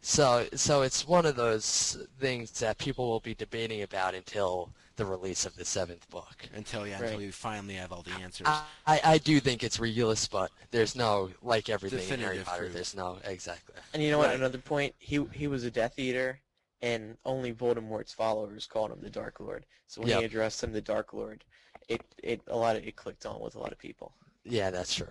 [0.00, 5.04] So, so it's one of those things that people will be debating about until the
[5.04, 6.48] release of the seventh book.
[6.54, 7.04] Until yeah, Right.
[7.04, 8.46] until we finally have all the answers.
[8.46, 12.46] I, I, I do think it's Regulus, but there's no, like everything in Harry Definitive
[12.46, 12.72] Potter, proof.
[12.72, 13.74] there's no, exactly.
[13.92, 14.28] And you know what?
[14.28, 14.36] Right.
[14.36, 14.94] Another point.
[14.98, 16.38] He he was a Death Eater,
[16.86, 19.66] and only Voldemort's followers called him the Dark Lord.
[19.88, 20.18] So when Yep.
[20.20, 21.44] he addressed him the Dark Lord,
[21.88, 24.12] it it a lot of it clicked on with a lot of people.
[24.44, 25.08] Yeah, that's true.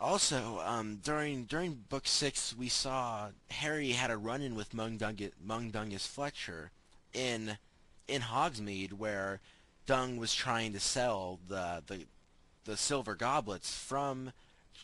[0.00, 6.70] Also, um, during during book six, we saw Harry had a run-in with Mundungus Fletcher
[7.12, 7.58] in
[8.06, 9.40] in Hogsmeade, where
[9.86, 12.06] Dung was trying to sell the the
[12.64, 14.32] the silver goblets from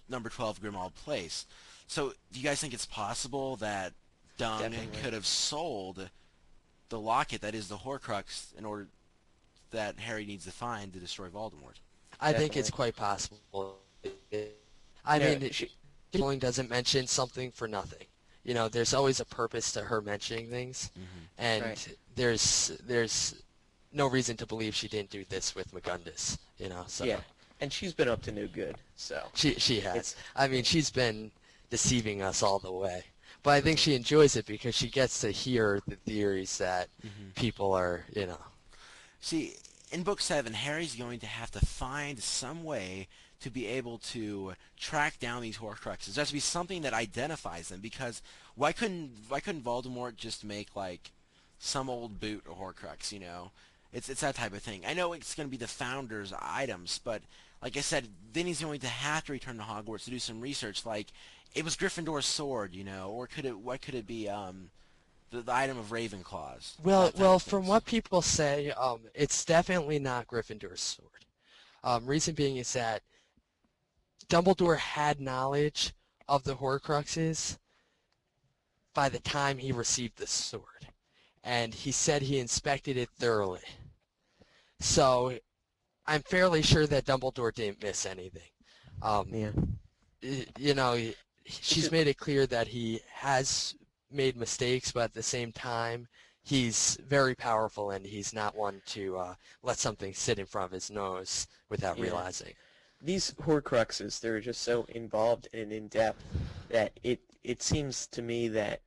[0.08, 1.46] number 12 Grimmauld Place.
[1.86, 3.92] So, do you guys think it's possible that
[4.36, 5.00] Dung Definitely.
[5.00, 6.10] could have sold
[6.88, 8.88] the locket that is the Horcrux in order
[9.70, 11.76] that Harry needs to find to destroy Voldemort?
[12.20, 13.78] I think it's quite possible.
[15.04, 15.70] I Yeah, mean, she-
[16.14, 18.06] Rowling doesn't mention something for nothing.
[18.44, 21.02] You know, there's always a purpose to her mentioning things, Mhm.
[21.38, 21.98] and Right.
[22.14, 23.34] there's there's
[23.90, 26.38] no reason to believe she didn't do this with Magundus.
[26.58, 27.20] You know, so Yeah,
[27.60, 28.76] and she's been up to no good.
[28.96, 29.96] So she she has.
[29.96, 31.32] It's- I mean, she's been
[31.70, 33.06] deceiving us all the way,
[33.44, 37.34] but I think she enjoys it because she gets to hear the theories that Mhm.
[37.36, 38.40] people are, you know.
[39.20, 39.54] See,
[39.92, 43.06] in book seven, Harry's going to have to find some way
[43.40, 46.14] to be able to track down these Horcruxes.
[46.14, 48.22] There has to be something that identifies them because
[48.54, 51.12] why couldn't why couldn't Voldemort just make like
[51.58, 53.12] some old boot a Horcrux?
[53.12, 53.52] You know,
[53.92, 54.86] it's it's that type of thing.
[54.86, 57.22] I know it's going to be the Founder's items, but
[57.62, 60.40] like I said, then he's going to have to return to Hogwarts to do some
[60.40, 60.84] research.
[60.86, 61.08] Like
[61.54, 64.28] it was Gryffindor's sword, you know, or could it what could it be?
[64.28, 64.70] Um,
[65.30, 66.76] the, the item of Ravenclaw's.
[66.82, 71.10] Well, well, from what people say, um, it's definitely not Gryffindor's sword.
[71.82, 73.02] Um, reason being is that
[74.28, 75.92] Dumbledore had knowledge
[76.28, 77.58] of the Horcruxes
[78.94, 80.88] by the time he received the sword,
[81.42, 83.60] and he said he inspected it thoroughly.
[84.80, 85.38] So,
[86.06, 88.42] I'm fairly sure that Dumbledore didn't miss anything.
[89.02, 89.50] Um, yeah,
[90.58, 91.14] you know, y-
[91.44, 93.74] she's made it clear that he has
[94.10, 96.08] made mistakes, but at the same time,
[96.42, 100.72] he's very powerful and he's not one to uh, let something sit in front of
[100.72, 102.04] his nose without Yeah.
[102.04, 102.54] realizing.
[103.00, 106.24] these Horcruxes, they're just so involved and in depth
[106.70, 108.80] that it it seems to me that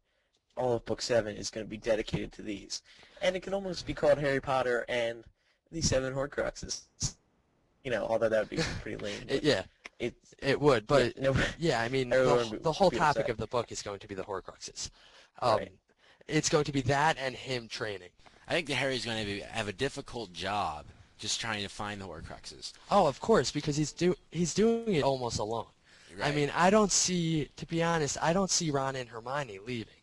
[0.55, 2.81] all of Book Seven is going to be dedicated to these,
[3.21, 5.23] and it can almost be called Harry Potter and
[5.71, 6.81] the Seven Horcruxes.
[7.87, 9.21] You know, although that would be pretty lame.
[9.29, 9.63] It- yeah,
[9.97, 13.29] it, it would, but yeah, no, yeah, I mean, the, would the whole topic upset.
[13.29, 14.89] of the book is going to be the Horcruxes.
[15.41, 15.71] Um, Right.
[16.27, 18.09] It's going to be that and him training.
[18.45, 22.01] I think that Harry's going to be, have a difficult job just trying to find
[22.01, 22.73] the Horcruxes.
[22.91, 25.67] Oh, of course, because he's do he's doing it almost alone.
[26.21, 29.93] I mean, I don't see, to be honest, I don't see Ron and Hermione leaving.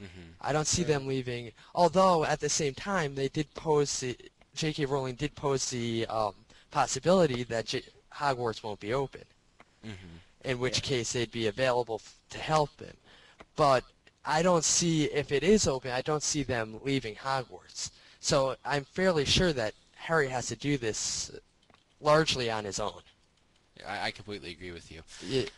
[0.00, 0.32] Mhm.
[0.40, 0.88] I don't see Right.
[0.88, 1.52] them leaving.
[1.74, 4.16] Although at the same time, they did pose the
[4.54, 4.86] J.K.
[4.86, 6.34] Rowling did pose the um,
[6.70, 7.82] possibility that J-
[8.14, 9.24] Hogwarts won't be open,
[9.84, 9.94] Mhm.
[10.44, 10.84] in which Yeah.
[10.84, 12.96] case they'd be available f- to help him.
[13.56, 13.84] But
[14.24, 15.90] I don't see if it is open.
[15.90, 17.90] I don't see them leaving Hogwarts.
[18.20, 21.30] So I'm fairly sure that Harry has to do this
[22.00, 23.02] largely on his own.
[23.86, 25.02] I, I completely agree with you.
[25.22, 25.48] You, yeah.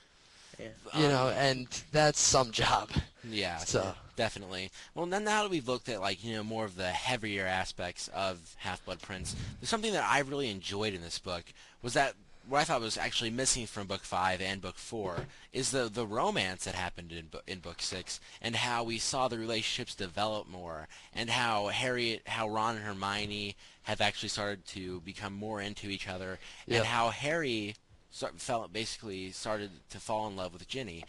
[0.96, 2.90] You know, and that's some job.
[3.28, 4.70] Yeah, So- definitely.
[4.94, 8.08] Well, then now that we've looked at like you know more of the heavier aspects
[8.08, 11.44] of Half Blood Prince, there's something that I really enjoyed in this book
[11.82, 12.14] was that
[12.48, 16.06] what I thought was actually missing from book five and book four is the the
[16.06, 20.48] romance that happened in bo- in book six and how we saw the relationships develop
[20.48, 25.88] more and how Harry, how Ron and Hermione have actually started to become more into
[25.90, 26.78] each other Yeah.
[26.78, 27.76] and how Harry
[28.10, 31.04] start, felt basically started to fall in love with Ginny.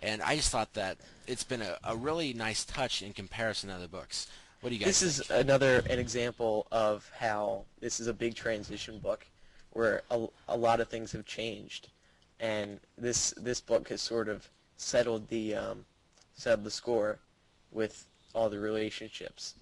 [0.00, 3.74] And I just thought that it's been a, a really nice touch in comparison to
[3.76, 4.28] other books.
[4.60, 5.30] What do you guys This think?
[5.30, 9.26] is another an example of how this is a big transition book,
[9.72, 11.88] where a, a lot of things have changed,
[12.40, 15.84] and this this book has sort of settled the um,
[16.34, 17.18] settled the score
[17.70, 19.54] with all the relationships,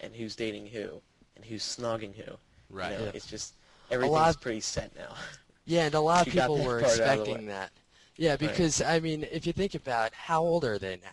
[0.00, 1.00] and who's dating who,
[1.34, 2.32] and who's snogging who.
[2.70, 2.92] right.
[2.92, 3.10] You know, Yeah.
[3.14, 3.54] It's just
[3.90, 5.14] everything's lot- pretty set now.
[5.66, 7.72] Yeah, and a lot of She people were part out of the expecting that.
[8.16, 11.10] Yeah, because I mean, if you think about how old are they now?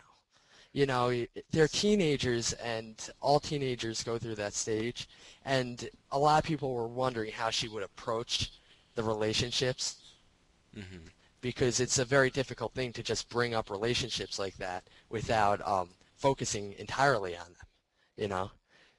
[0.74, 5.10] You know, they're teenagers, and all teenagers go through that stage.
[5.46, 8.52] And a lot of people were wondering how she would approach
[8.96, 9.98] the relationships
[10.76, 15.66] hmm because it's a very difficult thing to just bring up relationships like that without
[15.68, 17.68] um, focusing entirely on them.
[18.18, 18.52] You know,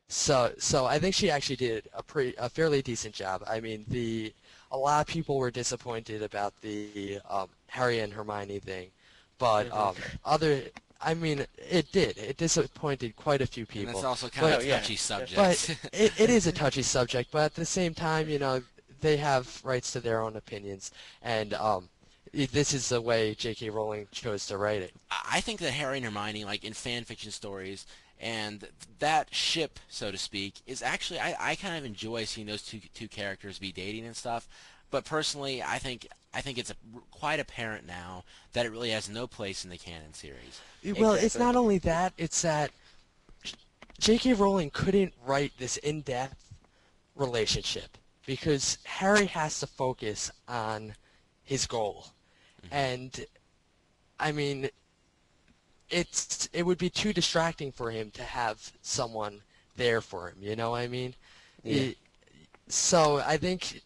[0.08, 3.44] so so I think she actually did a pretty a fairly decent job.
[3.46, 4.34] I mean, the
[4.70, 8.90] a lot of people were disappointed about the um, Harry and Hermione thing,
[9.38, 9.76] but Mhm.
[9.76, 10.62] um, other
[11.06, 12.16] I mean, it did.
[12.16, 13.92] It disappointed quite a few And people.
[13.92, 14.80] that's also kind But- of a Oh, yeah.
[14.80, 15.36] touchy subject.
[15.36, 18.62] But it, it is a touchy subject, but at the same time, you know,
[19.02, 21.90] they have rights to their own opinions, and um,
[22.32, 23.68] this is the way J.K.
[23.68, 24.94] Rowling chose to write it.
[25.10, 27.86] I think that Harry and Hermione, like in fan fiction stories,
[28.24, 28.66] and
[29.00, 32.80] that ship, so to speak, is actually I, I kind of enjoy seeing those two
[32.94, 34.48] two characters be dating and stuff.
[34.90, 36.74] But personally, I think I think it's a,
[37.10, 40.60] quite apparent now that it really has no place in the canon series.
[40.98, 42.70] Well, it's not only that; it's that
[43.98, 44.32] J.K.
[44.32, 46.54] Rowling couldn't write this in-depth
[47.14, 50.94] relationship because Harry has to focus on
[51.42, 52.06] his goal.
[52.64, 52.74] Mm-hmm.
[52.74, 53.26] And
[54.18, 54.70] I mean
[55.90, 59.42] it's it would be too distracting for him to have someone
[59.76, 61.14] there for him, you know what I mean?
[61.64, 61.88] Yeah.
[61.90, 61.98] It-
[62.68, 63.82] so I think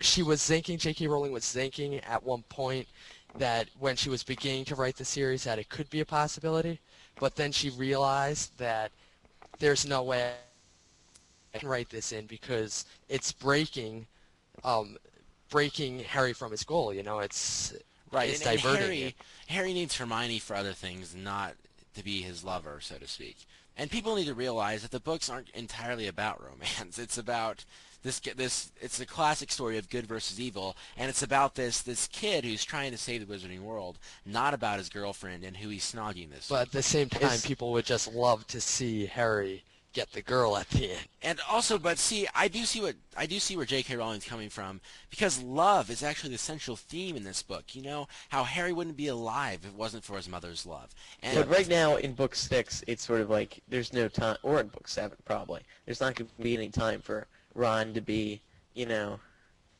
[0.00, 1.06] she was thinking J.K.
[1.06, 2.88] Rowling was thinking at one point
[3.36, 6.80] that when she was beginning to write the series that it could be a possibility,
[7.18, 8.90] but then she realized that
[9.58, 14.06] there's no way I can write this in because it's breaking
[14.64, 14.96] um
[15.50, 17.74] breaking Harry from his goal, you know, it's
[18.12, 19.16] Right, it's and, and diverting Harry.
[19.48, 21.54] Harry needs Hermione for other things, not
[21.94, 23.38] to be his lover, so to speak.
[23.76, 26.98] And people need to realize that the books aren't entirely about romance.
[26.98, 27.64] It's about
[28.02, 32.08] this this it's a classic story of good versus evil, and it's about this this
[32.08, 35.90] kid who's trying to save the wizarding world, not about his girlfriend and who he's
[35.90, 36.48] snogging this.
[36.48, 40.56] But at the same time people would just love to see Harry get the girl
[40.56, 41.08] at the end.
[41.22, 43.96] And also, but see, I do see what I do see where J.K.
[43.96, 44.80] Rowling's coming from
[45.10, 47.74] because love is actually the central theme in this book.
[47.74, 50.94] You know how Harry wouldn't be alive if it wasn't for his mother's love.
[51.22, 54.60] And But right now in book six, it's sort of like there's no time, or
[54.60, 58.40] in book seven probably, there's not going to be any time for Ron to be,
[58.74, 59.20] you know,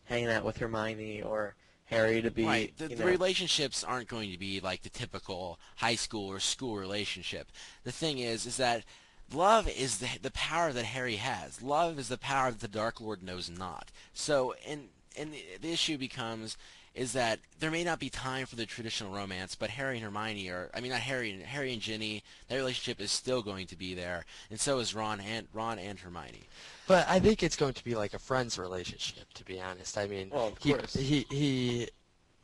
[0.04, 1.54] hanging out with Hermione or
[1.86, 2.76] Harry to be, Right.
[2.78, 6.76] The, you the relationships aren't going to be like the typical high school or school
[6.76, 7.50] relationship.
[7.84, 8.84] The thing is, is that
[9.32, 11.62] love is the the power that Harry has.
[11.62, 13.90] Love is the power that the Dark Lord knows not.
[14.12, 16.56] So, and and the, the issue becomes
[16.92, 20.48] is that there may not be time for the traditional romance, but Harry and Hermione
[20.48, 20.70] are.
[20.74, 22.22] I mean, not Harry and Harry and Ginny.
[22.48, 25.98] That relationship is still going to be there, and so is Ron and Ron and
[26.00, 26.48] Hermione.
[26.88, 29.96] But I think it's going to be like a friends relationship, to be honest.
[29.96, 30.94] I mean, Well, of he, course.
[30.94, 31.88] he he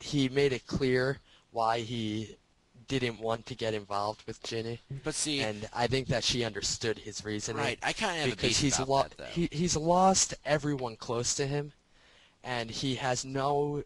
[0.01, 1.19] he made it clear
[1.51, 2.37] why he
[2.89, 6.99] didn't want to get involved with Ginny, But see, and I think that she understood
[6.99, 7.79] his reasoning right?
[7.83, 9.25] I kind of because he's about lo- that, though.
[9.25, 11.73] he, he's lost everyone close to him,
[12.45, 13.83] and he has no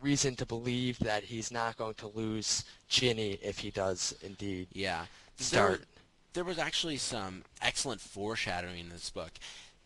[0.00, 5.06] reason to believe that he's not going to lose Ginny if he does indeed yeah.
[5.38, 5.84] There- start.
[6.34, 9.32] there was actually some excellent foreshadowing in this book.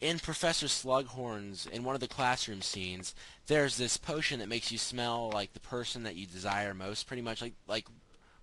[0.01, 3.15] In Professor Slughorn's, in one of the classroom scenes,
[3.49, 7.23] there's this potion that makes you smell like the person that you desire most, pretty
[7.23, 7.85] much like like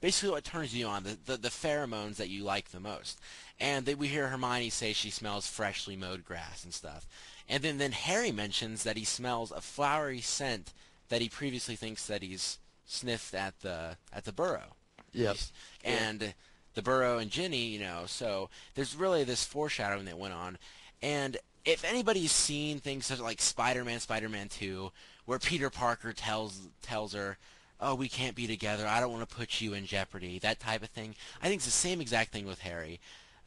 [0.02, 3.20] basically what turns you on, the, the, the pheromones that you like the most.
[3.60, 7.08] And then we hear Hermione say she smells freshly mowed grass and stuff.
[7.48, 10.74] And then, then Harry mentions that he smells a flowery scent
[11.10, 14.76] that he previously thinks that he's sniffed at the at the burrow
[15.14, 15.38] Yep.
[15.84, 16.34] and
[16.74, 18.04] the Burrow and Ginny, you know.
[18.06, 20.58] So there's really this foreshadowing that went on.
[21.02, 24.92] And if anybody's seen things such like Spider-Man, Spider-Man 2,
[25.26, 27.38] where Peter Parker tells tells her,
[27.80, 28.88] "Oh, we can't be together.
[28.88, 31.16] I don't want to put you in jeopardy." That type of thing.
[31.42, 33.00] I think it's the same exact thing with Harry.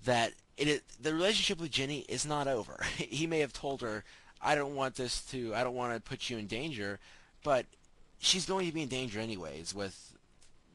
[0.04, 2.84] That it the relationship with Ginny is not over.
[2.96, 4.04] he may have told her,
[4.40, 5.54] "I don't want this to.
[5.54, 6.98] I don't want to put you in danger,"
[7.42, 7.66] but
[8.18, 10.12] she's going to be in danger anyways with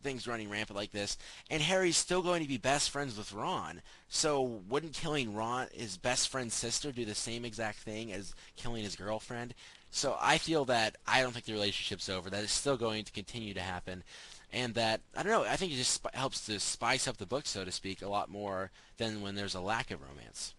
[0.03, 1.17] things running rampant like this,
[1.49, 3.81] and Harry's still going to be best friends with Ron.
[4.07, 8.83] So wouldn't killing Ron, his best friend's sister, do the same exact thing as killing
[8.83, 9.53] his girlfriend?
[9.89, 12.29] So I feel that I don't think the relationship's over.
[12.29, 14.03] That it's still going to continue to happen,
[14.51, 15.43] and that I don't know.
[15.49, 18.29] I think it just helps to spice up the book, so to speak, a lot
[18.29, 20.55] more than when there's a lack of romance.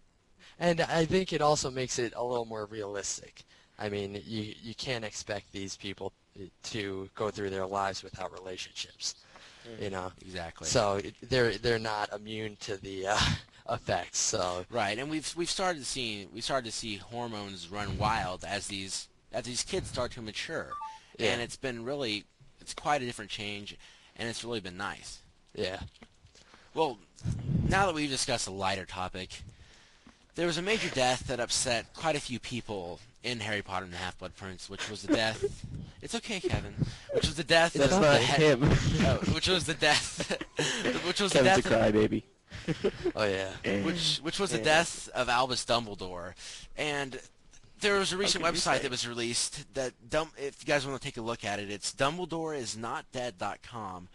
[0.59, 3.43] And I think it also makes it a little more realistic.
[3.77, 6.13] I mean, you you can't expect these people
[6.65, 9.15] to go through their lives without relationships,
[9.81, 10.13] you know.
[10.21, 10.67] Exactly.
[10.67, 13.19] So they're they're not immune to the uh,
[13.71, 14.19] effects.
[14.19, 18.45] So Right, and we've we've started to see we started to see hormones run wild
[18.45, 20.71] as these as these kids start to mature,
[21.19, 21.33] Yeah.
[21.33, 22.25] and it's been really
[22.61, 23.77] it's quite a different change,
[24.17, 25.19] and it's really been nice.
[25.55, 25.81] yeah,
[26.73, 26.99] Well,
[27.69, 29.43] now that we've discussed a lighter topic,
[30.35, 33.93] there was a major death that upset quite a few people in Harry Potter and
[33.93, 35.45] the Half-Blood Prince, which was the death.
[36.03, 36.75] it's okay, Kevin.
[37.13, 38.63] Which was the death That's of not the he- him.
[39.07, 40.39] oh, which was the death.
[41.07, 41.89] which was the Kevin's a death.
[41.89, 42.23] of- crybaby.
[43.17, 43.51] oh yeah.
[43.65, 43.83] Eh.
[43.83, 44.65] which which was the eh.
[44.65, 46.35] death of Albus Dumbledore,
[46.77, 47.19] and
[47.81, 51.01] there was a recent could website that was released that Dum- if you guys want
[51.01, 54.09] to take a look at it, it's DumbledoreIsNotDead.com,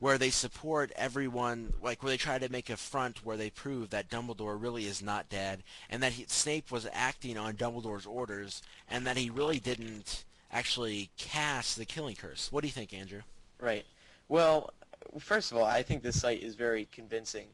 [0.00, 3.90] where they support everyone, like where they try to make a front where they prove
[3.90, 8.62] that Dumbledore really is not dead, and that he, Snape was acting on Dumbledore's orders,
[8.90, 12.50] and that he really didn't actually cast the Killing Curse.
[12.50, 13.20] What do you think, Andrew?
[13.60, 13.84] Right.
[14.28, 14.72] Well,
[15.18, 17.46] first of all, I think this site is very convincing,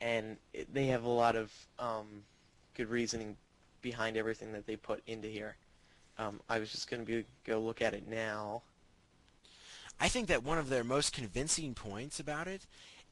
[0.00, 2.22] and it, they have a lot of um,
[2.74, 3.36] good reasoning
[3.82, 5.56] behind everything that they put into here.
[6.16, 8.62] Um, I was just going to go look at it now.
[10.00, 12.66] I think that one of their most convincing points about it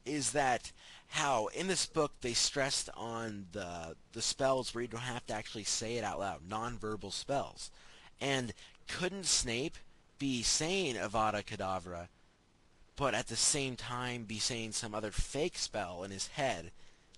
[0.05, 0.71] is that
[1.09, 5.33] how in this book they stressed on the the spells where you don't have to
[5.33, 7.71] actually say it out loud, nonverbal spells.
[8.21, 8.53] And
[8.87, 9.77] couldn't Snape
[10.17, 12.07] be saying Avada Kedavra,
[12.95, 16.71] but at the same time be saying some other fake spell in his head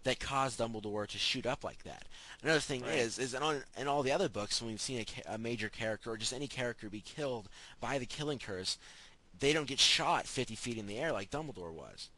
[0.03, 2.05] that caused Dumbledore to shoot up like that?
[2.41, 2.95] Another thing Right.
[2.95, 5.69] is, is in, all, in all the other books, when we've seen a, a major
[5.69, 7.47] character or just any character be killed
[7.79, 8.77] by the killing curse,
[9.39, 12.09] they don't get shot 50 feet in the air like Dumbledore was.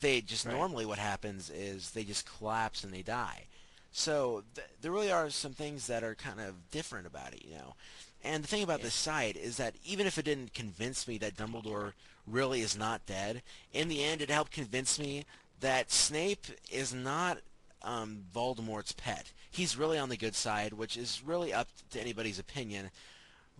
[0.00, 0.54] They just Right.
[0.54, 3.44] normally what happens is they just collapse and they die.
[3.92, 7.54] So th- there really are some things that are kind of different about it, you
[7.54, 7.74] know.
[8.22, 8.86] And the thing about Yeah.
[8.86, 11.92] this side is that even if it didn't convince me that Dumbledore
[12.26, 13.42] really is not dead,
[13.72, 15.24] in the end it helped convince me
[15.60, 17.38] that Snape is not
[17.82, 19.30] um, Voldemort's pet.
[19.50, 22.90] He's really on the good side, which is really up to anybody's opinion.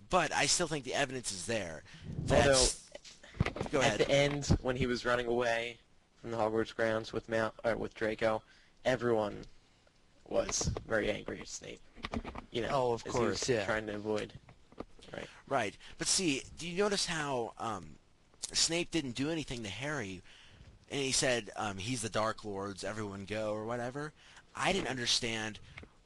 [0.09, 1.83] But I still think the evidence is there.
[2.25, 2.81] That's,
[3.71, 5.79] go At the end, when he was running away
[6.21, 8.43] from the Hogwarts grounds with Mount, or with Draco,
[8.85, 9.45] everyone
[10.29, 11.81] was very angry at Snape.
[12.51, 13.65] You know, Oh, of as he was course, yeah.
[13.65, 14.33] Trying to avoid.
[15.47, 15.77] Right.
[15.99, 17.97] But see, do you notice how um,
[18.53, 20.23] Snape didn't do anything to Harry,
[20.91, 24.13] and he said um, he's the Dark Lord's, everyone go or whatever?
[24.57, 25.59] I didn't understand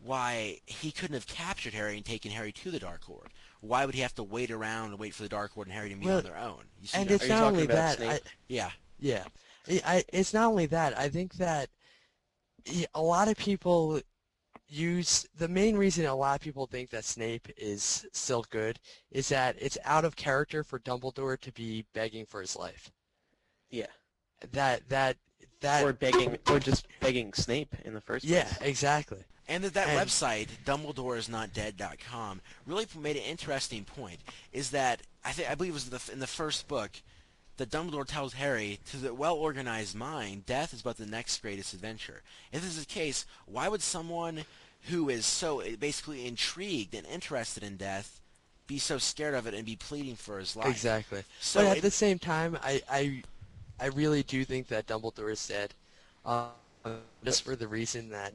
[0.03, 3.29] why he couldn't have captured Harry and taken Harry to the Dark Lord.
[3.61, 5.89] Why would he have to wait around and wait for the Dark Lord and Harry
[5.89, 6.65] to meet Well, on their own?
[6.81, 8.01] You see And what it's you not talking only that.
[8.01, 8.71] I, Yeah.
[9.01, 9.25] Yeah,
[9.69, 10.99] I, I, it's not only that.
[10.99, 11.69] I think that
[12.95, 14.01] a lot of people
[14.69, 18.79] use the main reason a lot of people think that Snape is still good
[19.11, 22.91] is that it's out of character for Dumbledore to be begging for his life.
[23.71, 23.87] Yeah.
[24.53, 25.17] That that
[25.61, 28.69] that or begging, or just begging Snape in the first yeah, place.
[28.69, 29.25] exactly.
[29.49, 34.21] And that, that And- website, DumbledoreIsNotDead.com, really made an interesting point.
[34.53, 36.91] Is that I think I believe it was the, in the first book
[37.57, 42.23] that Dumbledore tells Harry, to the well-organized mind, death is but the next greatest adventure.
[42.53, 44.45] If this is the case, why would someone
[44.83, 48.21] who is so eh, basically intrigued and interested in death
[48.69, 50.69] be so scared of it and be pleading for his life?
[50.69, 51.25] Exactly.
[51.41, 53.23] So but at it- the same time, I, I,
[53.81, 55.75] I really do think that Dumbledore is dead,
[56.25, 56.49] uh,
[57.25, 58.33] just for the reason that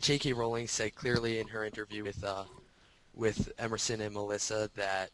[0.00, 0.32] J.K.
[0.32, 2.44] Rowling said clearly in her interview with, uh,
[3.14, 5.10] with Emerson and Melissa that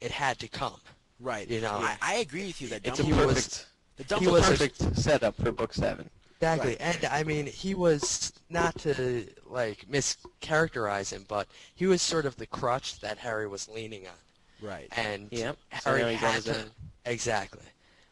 [0.00, 0.80] it had to come.
[1.18, 1.48] right.
[1.48, 4.12] you know, I, I agree with you that It's a He was- perfect, the it's
[4.12, 6.08] a he Dumbledore was a- perfect setup for book seven.
[6.40, 6.80] Exactly, Right.
[6.80, 12.36] and I mean, he was not to like mischaracterize him, but he was sort of
[12.36, 14.88] the crutch that Harry was leaning on, right.
[14.96, 15.58] and Yep.
[15.68, 16.64] Harry now he's had to
[17.04, 17.64] exactly.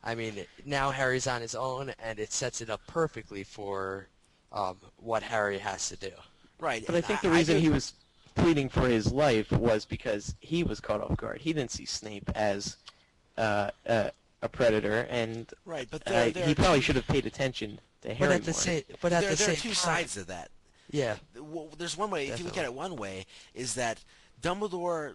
[0.04, 4.08] I mean, now Harry's on his own, and it sets it up perfectly for
[4.52, 6.10] um, what Harry has to do.
[6.60, 6.84] Right.
[6.86, 7.92] But I and think the reason do- he was
[8.34, 11.40] pleading for his life was because he was caught off guard.
[11.40, 12.76] He didn't see Snape as
[13.36, 14.10] uh, uh,
[14.42, 17.26] a predator, and Right, but uh, there, there he are probably two- should have paid
[17.26, 18.60] attention to But Harry at the more.
[18.60, 20.50] same, but at there, the there same are two time, sides to that.
[20.90, 22.28] yeah, well, there's one way.
[22.28, 24.02] If you look at it one way, is that
[24.40, 25.14] Dumbledore,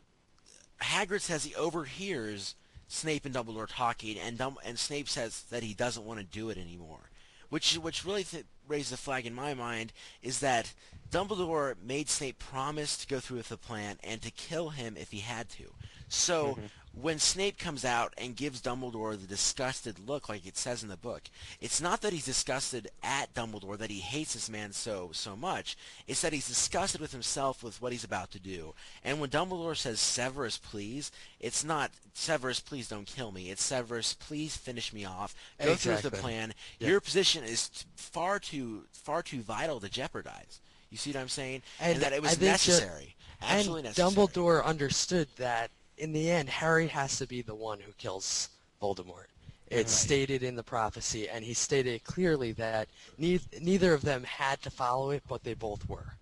[0.82, 2.56] Hagrid says he overhears
[2.90, 6.50] Snape and Dumbledore talking, and Dum- and Snape says that he doesn't want to do
[6.50, 7.10] it anymore,
[7.54, 9.94] which which really th- raises a flag in my mind
[10.24, 10.74] is that
[11.12, 15.12] Dumbledore made Snape promise to go through with the plan and to kill him if
[15.12, 15.66] he had to.
[16.08, 16.66] So mm-hmm.
[17.00, 20.98] When Snape comes out and gives Dumbledore the disgusted look, like it says in the
[20.98, 21.24] book,
[21.60, 25.76] it's not that he's disgusted at Dumbledore, that he hates this man so so much.
[26.08, 28.76] It's that he's disgusted with himself with what he's about to do.
[29.04, 33.50] And when Dumbledore says Severus, please, it's not Severus, please don't kill me.
[33.50, 35.36] It's Severus, please finish me off.
[35.62, 36.54] Go through with the plan.
[36.80, 36.90] Yeah.
[36.90, 40.60] Your position is far too far too vital to jeopardize.
[40.92, 41.64] You see what I'm saying?
[41.80, 43.16] And that it was necessary.
[43.42, 44.12] Absolutely and necessary.
[44.12, 48.50] Dumbledore understood that in the end, Harry has to be the one who kills
[48.82, 49.26] Voldemort.
[49.70, 50.02] It's Right.
[50.02, 54.70] stated in the prophecy, and he stated clearly that ne- neither of them had to
[54.70, 56.14] follow it, but they both were.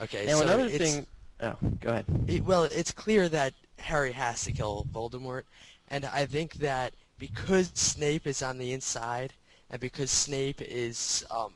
[0.00, 1.06] Okay, Now so another it's, thing.
[1.40, 2.06] Oh, go ahead.
[2.26, 5.44] it- well, it's clear that Harry has to kill Voldemort,
[5.90, 9.32] and I think that because Snape is on the inside,
[9.70, 11.52] and because Snape is um,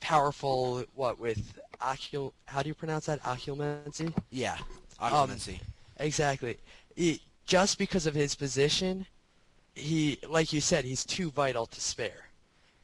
[0.00, 3.22] powerful, what with ocul, how do you pronounce that?
[3.22, 4.12] Occlumency.
[4.30, 4.58] Yeah,
[5.00, 5.60] Um, occupancy.
[5.98, 6.58] Exactly.
[7.46, 9.06] Just because of his position,
[9.74, 12.28] he, like you said, he's too vital to spare.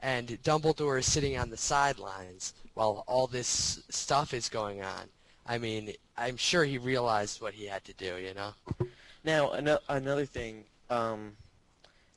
[0.00, 5.08] And Dumbledore is sitting on the sidelines while all this stuff is going on.
[5.46, 8.52] I mean, I'm sure he realized what he had to do, you know?
[9.24, 11.36] Now, ano- another thing um,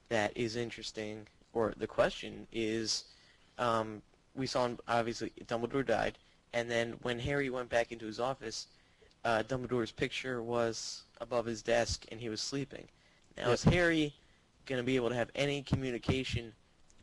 [0.09, 3.05] that is interesting, or the question is,
[3.57, 4.01] um,
[4.35, 6.17] we saw him, obviously Dumbledore died,
[6.53, 8.67] and then when Harry went back into his office,
[9.23, 12.87] uh, Dumbledore's picture was above his desk, and he was sleeping.
[13.37, 13.53] Now, Yep.
[13.53, 14.13] is Harry
[14.65, 16.53] going to be able to have any communication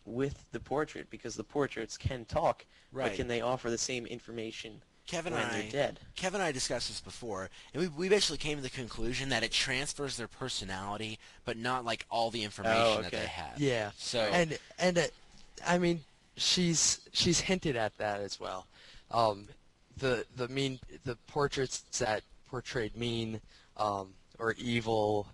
[0.05, 3.09] with the portrait because the portraits can talk, Right.
[3.09, 6.01] but can they offer the same information Kevin when and I they're dead?
[6.17, 9.43] Kevin and I discussed this before, and we, we basically came to the conclusion that
[9.43, 13.21] it transfers their personality, but not like all the information that okay.
[13.21, 13.59] they have.
[13.59, 13.91] Yeah.
[13.97, 15.03] So and and uh,
[15.67, 16.05] I mean,
[16.37, 18.67] she's she's hinted at that as well.
[19.11, 19.49] Um,
[19.97, 23.41] the the mean the portraits that portrayed mean
[23.79, 25.27] um, or evil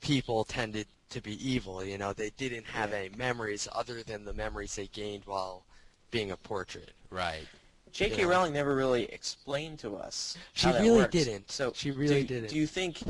[0.00, 1.84] people tended to be evil.
[1.84, 2.98] You know, they didn't have Yeah.
[2.98, 5.64] any memories other than the memories they gained while
[6.10, 6.92] being a portrait.
[7.10, 7.46] right.
[7.92, 8.18] J.K.
[8.20, 8.28] Yeah.
[8.28, 10.38] Rowling never really explained to us.
[10.52, 11.10] She how that really works.
[11.12, 11.50] didn't.
[11.50, 12.50] So She really do, didn't.
[12.50, 13.02] Do you think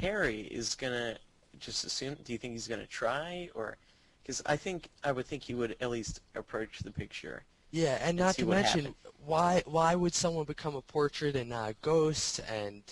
[0.00, 1.16] Harry is gonna
[1.58, 2.16] just assume?
[2.24, 3.76] Do you think he's gonna try, or
[4.22, 7.42] because I think I would think he would at least approach the picture.
[7.72, 8.96] Yeah, and and not to mention happens.
[9.26, 12.38] why why would someone become a portrait and not a ghost?
[12.48, 12.84] And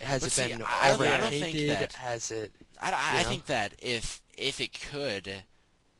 [0.00, 2.52] has But it see, been I think that- Has it?
[2.80, 5.32] I, I, I think that if if it could,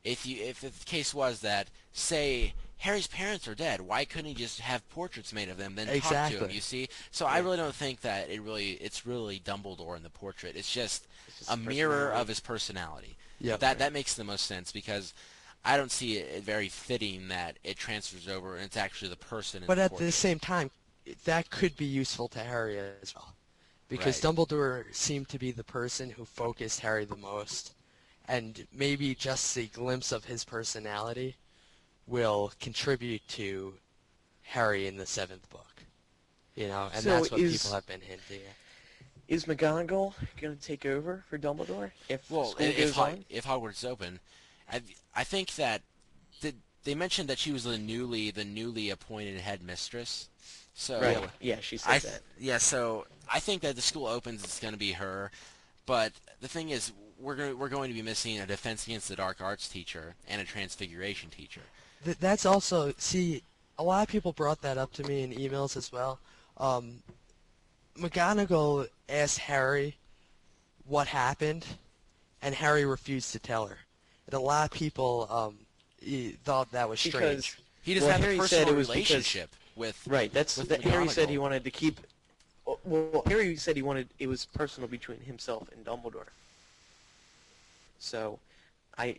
[0.04, 4.34] if you if the case was that say Harry's parents are dead, why couldn't he
[4.34, 6.38] just have portraits made of them then talk to Exactly.
[6.38, 6.50] him?
[6.50, 10.10] You see, so I really don't think that it really it's really Dumbledore in the
[10.10, 10.54] portrait.
[10.56, 13.16] It's just It's just a mirror of his personality.
[13.40, 13.60] Yep.
[13.60, 15.14] That that makes the most sense because
[15.64, 19.62] I don't see it very fitting that it transfers over and it's actually the person.
[19.62, 20.06] In But the at portrait.
[20.06, 20.70] the same time,
[21.24, 23.34] that could be useful to Harry as well,
[23.88, 24.34] because Right.
[24.34, 27.74] Dumbledore seemed to be the person who focused Harry the most,
[28.26, 31.36] and maybe just a glimpse of his personality
[32.06, 33.74] will contribute to
[34.42, 35.84] Harry in the seventh book.
[36.54, 38.56] You know, and So that's what is- people have been hinting at.
[39.28, 43.24] Is McGonagall gonna take over for Dumbledore if Well, school if, goes if, on?
[43.28, 44.20] if Hogwarts is open,
[44.70, 44.82] I
[45.14, 45.82] I think that
[46.40, 50.28] did they mentioned that she was the newly the newly appointed headmistress.
[50.74, 51.30] So Right.
[51.40, 52.22] Yeah, she said I that.
[52.38, 55.30] yeah, so I think that the school opens it's going to be her,
[55.86, 59.16] but the thing is we're going we're going to be missing a defense against the
[59.16, 61.62] dark arts teacher and a transfiguration teacher.
[62.04, 63.42] Th- that's also see
[63.78, 66.18] a lot of people brought that up to me in emails as well.
[66.58, 67.02] Um,
[67.98, 69.96] McGonagall asked Harry
[70.86, 71.66] what happened,
[72.42, 73.78] and Harry refused to tell her.
[74.26, 75.58] And a lot of people um,
[76.02, 77.14] e- thought that was strange.
[77.22, 80.32] Because He doesn't Well, have Harry a said it personal was because- relationship with right,
[80.32, 82.00] that's with that Harry said he wanted to keep.
[82.84, 86.28] Well, Harry said he wanted it was personal between himself and Dumbledore.
[87.98, 88.38] So,
[88.98, 89.16] I,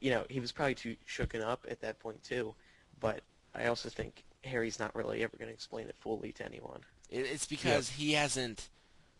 [0.00, 2.54] you know, he was probably too shooken up at that point too,
[3.00, 3.20] but
[3.54, 6.80] I also think Harry's not really ever going to explain it fully to anyone.
[7.10, 8.68] It's because he hasn't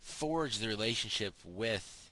[0.03, 2.06] forged the relationship with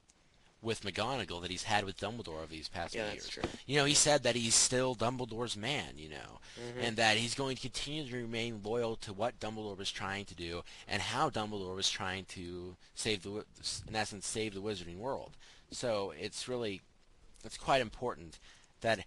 [0.64, 3.46] with McGonagall that he's had with Dumbledore over these past Yeah, few that's years.
[3.48, 3.58] true.
[3.66, 6.80] You know, he said that he's still Dumbledore's man, you know, Mm-hmm.
[6.84, 10.34] and that he's going to continue to remain loyal to what Dumbledore was trying to
[10.36, 13.44] do and how Dumbledore was trying to save the,
[13.88, 15.32] in essence, save the Wizarding world.
[15.72, 16.80] So it's really,
[17.44, 18.38] it's quite important
[18.82, 19.00] that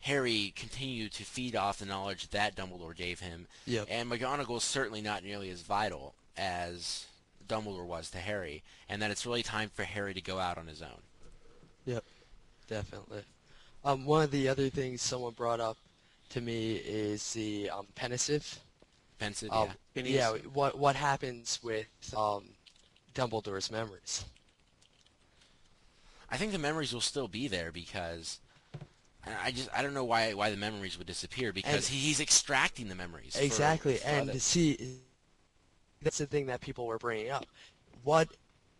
[0.00, 3.86] Harry continue to feed off the knowledge that Dumbledore gave him Yep.
[3.90, 7.06] and McGonagall is certainly not nearly as vital as
[7.48, 10.66] Dumbledore was to Harry, and that it's really time for Harry to go out on
[10.66, 11.02] his own.
[11.86, 12.04] Yep,
[12.68, 13.22] definitely.
[13.84, 15.76] Um, one of the other things someone brought up
[16.30, 18.58] to me is the um, Pensieve.
[19.18, 20.02] Pensieve, Um, yeah.
[20.04, 20.30] Yeah.
[20.52, 21.86] What what happens with
[22.16, 22.44] um,
[23.14, 24.24] Dumbledore's memories?
[26.30, 28.40] I think the memories will still be there because
[29.26, 32.08] I I just I don't know why why the memories would disappear because And- he,
[32.08, 33.36] he's extracting the memories.
[33.36, 34.98] Exactly, for and other- see,
[36.04, 37.46] that's the thing that people were bringing up.
[38.04, 38.28] What,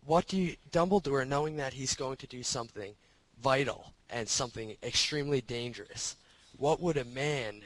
[0.05, 2.93] what do you, Dumbledore, knowing that he's going to do something
[3.41, 6.15] vital and something extremely dangerous,
[6.57, 7.61] what would a man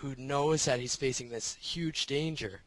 [0.00, 2.60] who knows that he's facing this huge danger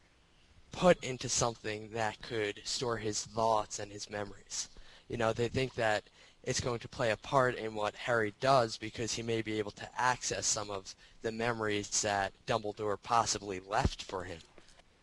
[0.70, 4.68] put into something that could store his thoughts and his memories?
[5.08, 6.04] You know, they think that
[6.44, 9.70] it's going to play a part in what Harry does because he may be able
[9.72, 14.38] to access some of the memories that Dumbledore possibly left for him.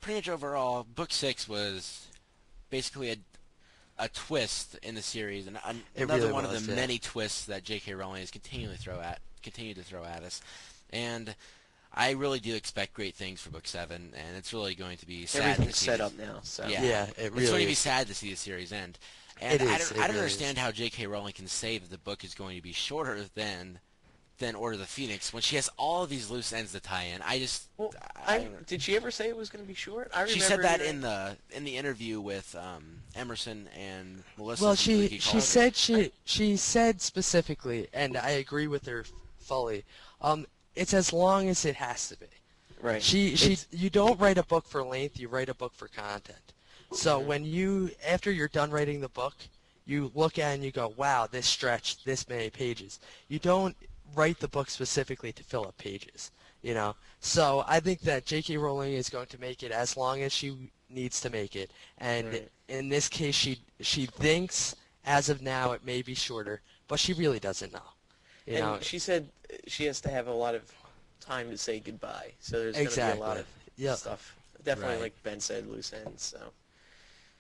[0.05, 2.07] Pretty much overall, book six was
[2.69, 3.15] basically a
[3.97, 6.79] a twist in the series, and an, another really one was, of the yeah.
[6.79, 7.95] many twists that J.K.
[7.95, 10.41] Rowling has continually throw at continued to throw at us.
[10.91, 11.33] And
[11.91, 15.25] I really do expect great things for book seven, and it's really going to be
[15.25, 16.83] sad to Everything's see set up now, so Yeah.
[16.83, 17.79] Yeah, it it's going to be is.
[17.79, 18.99] sad to see the series end.
[19.41, 20.17] And It I don't, I don't really is.
[20.17, 21.07] understand how J.K.
[21.07, 23.79] Rowling can say that the book is going to be shorter than
[24.37, 27.03] than Order of the Phoenix when she has all of these loose ends to tie
[27.03, 27.21] in.
[27.21, 27.93] I just Well,
[28.27, 30.11] I, I, did she ever say it was going to be short?
[30.13, 32.83] I remember she said that hearing- in the in the interview with um,
[33.15, 34.63] Emerson and Melissa.
[34.63, 39.05] Well, she she said she she said specifically, and I agree with her
[39.39, 39.83] fully.
[40.21, 42.25] Um, it's as long as it has to be.
[42.81, 43.01] right.
[43.01, 45.87] She she It's- you don't write a book for length, you write a book for
[45.87, 46.37] content.
[46.91, 49.33] So when you after you're done writing the book,
[49.85, 53.75] you look at it and you go, "Wow, this stretched this many pages." You don't
[54.13, 56.31] write the book specifically to fill up pages.
[56.61, 58.57] You know, so I think that J.K.
[58.57, 62.27] Rowling is going to make it as long as she needs to make it, and
[62.27, 62.49] Right.
[62.67, 64.75] in this case, she she thinks
[65.05, 67.79] as of now it may be shorter, but she really doesn't know.
[68.47, 70.63] You and know, she said uh, she has to have a lot of
[71.19, 72.31] time to say goodbye.
[72.39, 73.45] So there's going to be a lot of
[73.77, 73.97] Yep.
[73.97, 74.35] stuff.
[74.63, 75.01] Definitely, Right.
[75.03, 76.23] like Ben said, loose ends.
[76.23, 76.39] So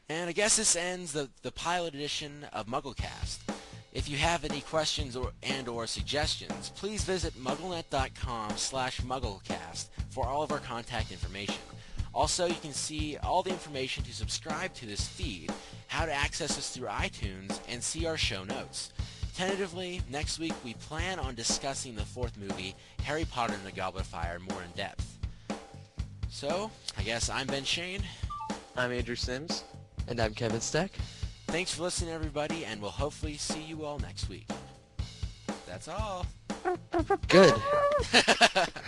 [0.09, 3.39] And I guess this ends the, the pilot edition of MuggleCast.
[3.95, 10.27] If you have any questions or and or suggestions, please visit mugglenet.com slash mugglecast for
[10.27, 11.61] all of our contact information.
[12.13, 15.49] Also, you can see all the information to subscribe to this feed,
[15.87, 18.91] how to access us through iTunes, and see our show notes.
[19.33, 24.03] Tentatively, next week we plan on discussing the fourth movie, Harry Potter and the Goblet
[24.03, 25.17] of Fire, more in depth.
[26.29, 28.01] So, I guess I'm Ben Schoen.
[28.75, 29.63] I'm Andrew Sims.
[30.09, 30.91] and I'm Kevin Steck.
[31.47, 34.47] Thanks for listening, everybody, and we'll hopefully see you all next week.
[35.67, 36.25] That's all.
[37.27, 37.53] Good.